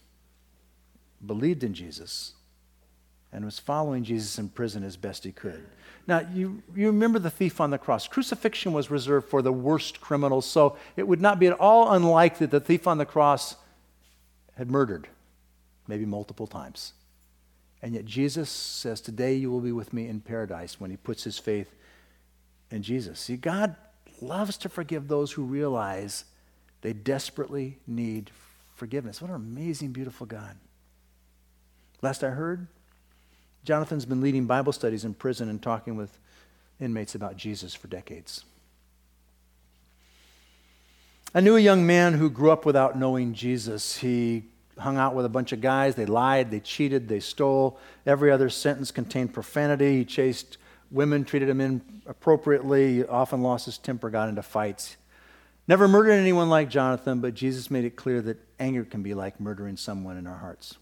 believed 1.25 1.65
in 1.65 1.75
Jesus, 1.75 2.35
and 3.33 3.45
was 3.45 3.59
following 3.59 4.05
Jesus 4.05 4.39
in 4.39 4.49
prison 4.49 4.85
as 4.85 4.97
best 4.97 5.25
he 5.25 5.33
could. 5.33 5.67
Now, 6.07 6.21
you, 6.33 6.63
you 6.75 6.87
remember 6.87 7.19
the 7.19 7.31
thief 7.31 7.61
on 7.61 7.71
the 7.71 7.79
cross. 7.79 8.07
Crucifixion 8.07 8.73
was 8.73 8.91
reserved 8.91 9.29
for 9.29 9.43
the 9.43 9.53
worst 9.53 10.01
criminals, 10.01 10.47
so 10.47 10.77
it 10.97 11.09
would 11.09 11.21
not 11.21 11.41
be 11.41 11.49
at 11.49 11.59
all 11.59 11.93
unlikely 11.93 12.47
that 12.47 12.51
the 12.53 12.61
thief 12.61 12.87
on 12.87 12.99
the 12.99 13.05
cross 13.05 13.57
had 14.57 14.71
murdered 14.71 15.09
maybe 15.89 16.05
multiple 16.05 16.47
times. 16.47 16.93
And 17.83 17.95
yet 17.95 18.05
Jesus 18.05 18.49
says, 18.49 19.01
Today 19.01 19.35
you 19.35 19.51
will 19.51 19.61
be 19.61 19.73
with 19.73 19.93
me 19.93 20.09
in 20.09 20.21
paradise 20.21 20.81
when 20.81 20.91
he 20.91 20.97
puts 20.97 21.25
his 21.25 21.39
faith 21.39 21.75
in 22.71 22.83
Jesus. 22.83 23.21
See, 23.21 23.37
God 23.37 23.77
loves 24.21 24.57
to 24.59 24.69
forgive 24.69 25.09
those 25.09 25.33
who 25.33 25.43
realize 25.43 26.25
they 26.83 26.93
desperately 26.93 27.79
need 27.87 28.31
forgiveness. 28.75 29.21
What 29.21 29.31
an 29.31 29.37
amazing, 29.37 29.93
beautiful 29.93 30.27
God. 30.27 30.57
Last 32.03 32.23
I 32.23 32.31
heard, 32.31 32.67
Jonathan's 33.65 34.05
been 34.05 34.21
leading 34.21 34.47
Bible 34.47 34.73
studies 34.73 35.05
in 35.05 35.15
prison 35.15 35.49
and 35.49 35.61
talking 35.61 35.97
with 35.97 36.19
inmates 36.81 37.15
about 37.15 37.37
Jesus 37.37 37.75
for 37.75 37.89
decades. 37.89 38.45
I 41.35 41.41
knew 41.41 41.57
a 41.57 41.61
young 41.61 41.87
man 41.87 42.15
who 42.15 42.31
grew 42.31 42.51
up 42.51 42.65
without 42.65 42.99
knowing 42.99 43.35
Jesus. 43.35 43.99
He 43.99 44.45
hung 44.79 44.97
out 44.99 45.15
with 45.15 45.25
a 45.25 45.31
bunch 45.31 45.53
of 45.53 45.61
guys. 45.61 45.95
They 45.95 46.07
lied, 46.07 46.51
they 46.51 46.61
cheated, 46.61 47.09
they 47.09 47.21
stole. 47.21 47.79
Every 48.05 48.31
other 48.31 48.51
sentence 48.51 48.91
contained 48.91 49.33
profanity. 49.33 49.99
He 49.99 50.05
chased 50.05 50.59
women, 50.91 51.25
treated 51.25 51.49
them 51.49 51.61
inappropriately, 51.61 53.07
often 53.07 53.43
lost 53.43 53.67
his 53.67 53.79
temper, 53.79 54.11
got 54.11 54.29
into 54.29 54.43
fights. 54.43 54.97
Never 55.69 55.89
murdered 55.89 56.13
anyone 56.13 56.49
like 56.49 56.69
Jonathan, 56.69 57.21
but 57.21 57.35
Jesus 57.35 57.71
made 57.71 57.85
it 57.85 57.97
clear 57.97 58.23
that 58.23 58.39
anger 58.61 58.85
can 58.85 59.03
be 59.03 59.15
like 59.15 59.41
murdering 59.41 59.77
someone 59.77 60.17
in 60.17 60.27
our 60.27 60.37
hearts. 60.37 60.77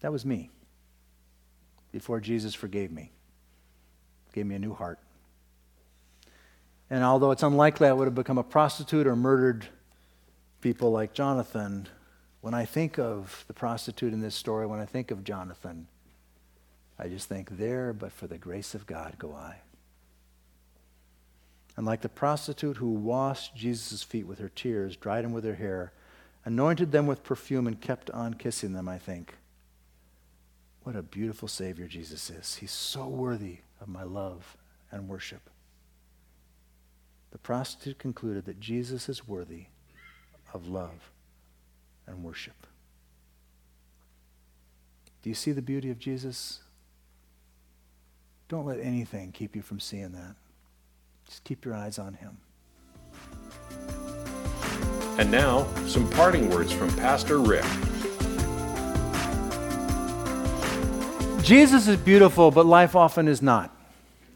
That 0.00 0.12
was 0.12 0.24
me 0.24 0.50
before 1.92 2.20
Jesus 2.20 2.54
forgave 2.54 2.90
me, 2.90 3.10
gave 4.32 4.46
me 4.46 4.54
a 4.54 4.58
new 4.58 4.74
heart. 4.74 4.98
And 6.88 7.04
although 7.04 7.30
it's 7.30 7.42
unlikely 7.42 7.88
I 7.88 7.92
would 7.92 8.06
have 8.06 8.14
become 8.14 8.38
a 8.38 8.42
prostitute 8.42 9.06
or 9.06 9.16
murdered 9.16 9.68
people 10.60 10.90
like 10.90 11.12
Jonathan, 11.12 11.88
when 12.40 12.54
I 12.54 12.64
think 12.64 12.98
of 12.98 13.44
the 13.46 13.54
prostitute 13.54 14.12
in 14.12 14.20
this 14.20 14.34
story, 14.34 14.66
when 14.66 14.80
I 14.80 14.86
think 14.86 15.10
of 15.10 15.24
Jonathan, 15.24 15.86
I 16.98 17.08
just 17.08 17.28
think, 17.28 17.56
there, 17.56 17.92
but 17.92 18.12
for 18.12 18.26
the 18.26 18.38
grace 18.38 18.74
of 18.74 18.86
God 18.86 19.16
go 19.18 19.32
I. 19.32 19.56
And 21.76 21.86
like 21.86 22.02
the 22.02 22.08
prostitute 22.08 22.76
who 22.76 22.90
washed 22.90 23.56
Jesus' 23.56 24.02
feet 24.02 24.26
with 24.26 24.38
her 24.38 24.50
tears, 24.50 24.96
dried 24.96 25.24
them 25.24 25.32
with 25.32 25.44
her 25.44 25.54
hair, 25.54 25.92
anointed 26.44 26.92
them 26.92 27.06
with 27.06 27.24
perfume, 27.24 27.66
and 27.66 27.80
kept 27.80 28.10
on 28.10 28.34
kissing 28.34 28.72
them, 28.72 28.88
I 28.88 28.98
think, 28.98 29.36
what 30.82 30.96
a 30.96 31.02
beautiful 31.02 31.48
Savior 31.48 31.86
Jesus 31.86 32.28
is. 32.28 32.56
He's 32.56 32.70
so 32.70 33.06
worthy 33.06 33.58
of 33.80 33.88
my 33.88 34.02
love 34.02 34.56
and 34.90 35.08
worship. 35.08 35.48
The 37.30 37.38
prostitute 37.38 37.98
concluded 37.98 38.44
that 38.46 38.60
Jesus 38.60 39.08
is 39.08 39.26
worthy 39.26 39.66
of 40.52 40.68
love 40.68 41.10
and 42.06 42.22
worship. 42.22 42.66
Do 45.22 45.28
you 45.28 45.34
see 45.34 45.52
the 45.52 45.62
beauty 45.62 45.90
of 45.90 45.98
Jesus? 45.98 46.60
Don't 48.48 48.66
let 48.66 48.80
anything 48.80 49.32
keep 49.32 49.54
you 49.54 49.62
from 49.62 49.78
seeing 49.78 50.12
that. 50.12 50.34
Just 51.26 51.44
keep 51.44 51.64
your 51.64 51.74
eyes 51.74 51.98
on 51.98 52.14
him. 52.14 52.38
And 55.18 55.30
now, 55.30 55.66
some 55.86 56.08
parting 56.10 56.48
words 56.48 56.72
from 56.72 56.88
Pastor 56.96 57.38
Rick. 57.38 57.64
Jesus 61.44 61.88
is 61.88 61.96
beautiful, 61.98 62.50
but 62.50 62.64
life 62.64 62.96
often 62.96 63.28
is 63.28 63.42
not. 63.42 63.76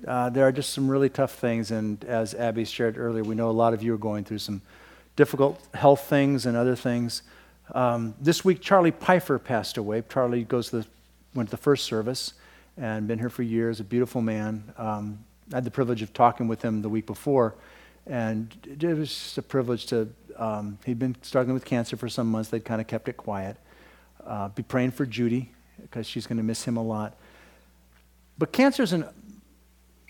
Uh, 0.07 0.29
there 0.31 0.47
are 0.47 0.53
just 0.53 0.75
some 0.75 0.91
really 0.91 1.09
tough 1.09 1.33
things, 1.33 1.71
and 1.71 2.05
as 2.05 2.35
Abby 2.35 2.65
shared 2.65 2.99
earlier, 2.99 3.25
we 3.25 3.35
know 3.35 3.49
a 3.49 3.53
lot 3.53 3.73
of 3.73 3.83
you 3.83 3.95
are 3.95 3.99
going 3.99 4.25
through 4.25 4.39
some 4.39 4.61
difficult 5.17 5.61
health 5.75 6.03
things 6.09 6.47
and 6.47 6.57
other 6.57 6.77
things. 6.77 7.23
Um, 7.73 8.15
this 8.21 8.45
week, 8.45 8.61
Charlie 8.61 8.91
Pfeiffer 8.91 9.39
passed 9.39 9.77
away. 9.77 10.03
Charlie 10.09 10.45
goes 10.45 10.71
to 10.71 10.79
the, 10.79 10.87
went 11.35 11.49
to 11.49 11.57
the 11.57 11.63
first 11.63 11.85
service 11.85 12.35
and 12.77 13.07
been 13.07 13.19
here 13.19 13.31
for 13.31 13.43
years, 13.43 13.81
a 13.81 13.85
beautiful 13.85 14.21
man. 14.21 14.73
Um, 14.77 15.21
I 15.53 15.57
had 15.57 15.65
the 15.65 15.71
privilege 15.71 16.03
of 16.03 16.13
talking 16.13 16.49
with 16.49 16.63
him 16.63 16.83
the 16.83 16.89
week 16.89 17.07
before, 17.07 17.55
and 18.07 18.55
it 18.65 18.83
was 18.83 19.09
just 19.09 19.39
a 19.39 19.43
privilege 19.43 19.87
to. 19.87 20.09
Um, 20.37 20.79
he'd 20.85 20.99
been 20.99 21.17
struggling 21.23 21.55
with 21.55 21.65
cancer 21.65 21.97
for 21.97 22.09
some 22.09 22.29
months. 22.29 22.51
They'd 22.51 22.65
kind 22.65 22.81
of 22.81 22.89
kept 22.89 23.09
it 23.09 23.17
quiet. 23.17 23.57
Uh, 24.27 24.49
be 24.49 24.63
praying 24.65 24.91
for 24.91 25.07
Judy 25.07 25.53
because 25.81 26.07
she's 26.07 26.27
going 26.27 26.39
to 26.39 26.43
miss 26.43 26.65
him 26.65 26.77
a 26.77 26.83
lot. 26.83 27.17
But 28.37 28.53
cancer's 28.53 28.93
an 28.93 29.05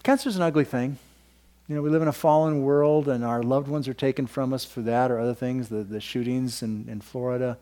cancer's 0.03 0.37
an 0.37 0.43
ugly 0.43 0.65
thing. 0.65 0.99
You 1.69 1.77
know, 1.77 1.83
we 1.83 1.89
live 1.89 2.03
in 2.03 2.09
a 2.09 2.13
fallen 2.13 2.63
world 2.63 3.09
and 3.09 3.25
our 3.25 3.43
loved 3.43 3.69
ones 3.69 3.89
are 3.89 3.95
taken 3.95 4.27
from 4.27 4.53
us 4.53 4.65
for 4.65 4.83
that 4.83 5.11
or 5.11 5.19
other 5.19 5.35
things, 5.35 5.69
the, 5.69 5.83
the 5.83 6.01
shootings 6.01 6.63
in, 6.63 6.87
in 6.89 7.01
Florida. 7.01 7.59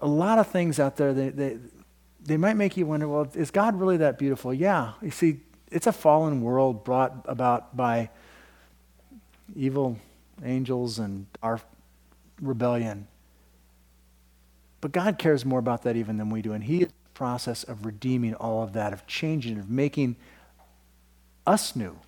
A 0.00 0.06
lot 0.06 0.38
of 0.38 0.46
things 0.46 0.80
out 0.80 0.96
there, 0.96 1.12
they, 1.12 1.28
they, 1.28 1.58
they 2.24 2.36
might 2.36 2.54
make 2.54 2.76
you 2.76 2.86
wonder, 2.86 3.06
well, 3.06 3.28
is 3.34 3.50
God 3.50 3.78
really 3.78 3.98
that 3.98 4.18
beautiful? 4.18 4.54
Yeah. 4.54 4.92
You 5.02 5.10
see, 5.10 5.40
it's 5.70 5.86
a 5.86 5.92
fallen 5.92 6.42
world 6.42 6.84
brought 6.84 7.24
about 7.26 7.76
by 7.76 8.08
evil 9.54 9.98
angels 10.42 10.98
and 10.98 11.26
our 11.42 11.60
rebellion. 12.40 13.08
But 14.80 14.92
God 14.92 15.18
cares 15.18 15.44
more 15.44 15.58
about 15.58 15.82
that 15.82 15.96
even 15.96 16.16
than 16.16 16.30
we 16.30 16.42
do. 16.42 16.52
And 16.52 16.64
He 16.64 16.78
is 16.78 16.82
in 16.84 16.88
the 17.04 17.10
process 17.14 17.62
of 17.62 17.84
redeeming 17.84 18.34
all 18.34 18.62
of 18.62 18.72
that, 18.72 18.92
of 18.92 19.06
changing, 19.06 19.58
of 19.58 19.68
making 19.68 20.16
us 21.46 21.76
new, 21.76 21.98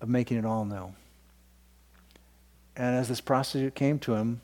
of 0.00 0.08
making 0.08 0.38
it 0.38 0.44
all 0.44 0.64
new. 0.64 0.92
And 2.76 2.96
as 2.96 3.08
this 3.08 3.20
prostitute 3.20 3.74
came 3.74 3.98
to 4.00 4.14
him 4.14 4.40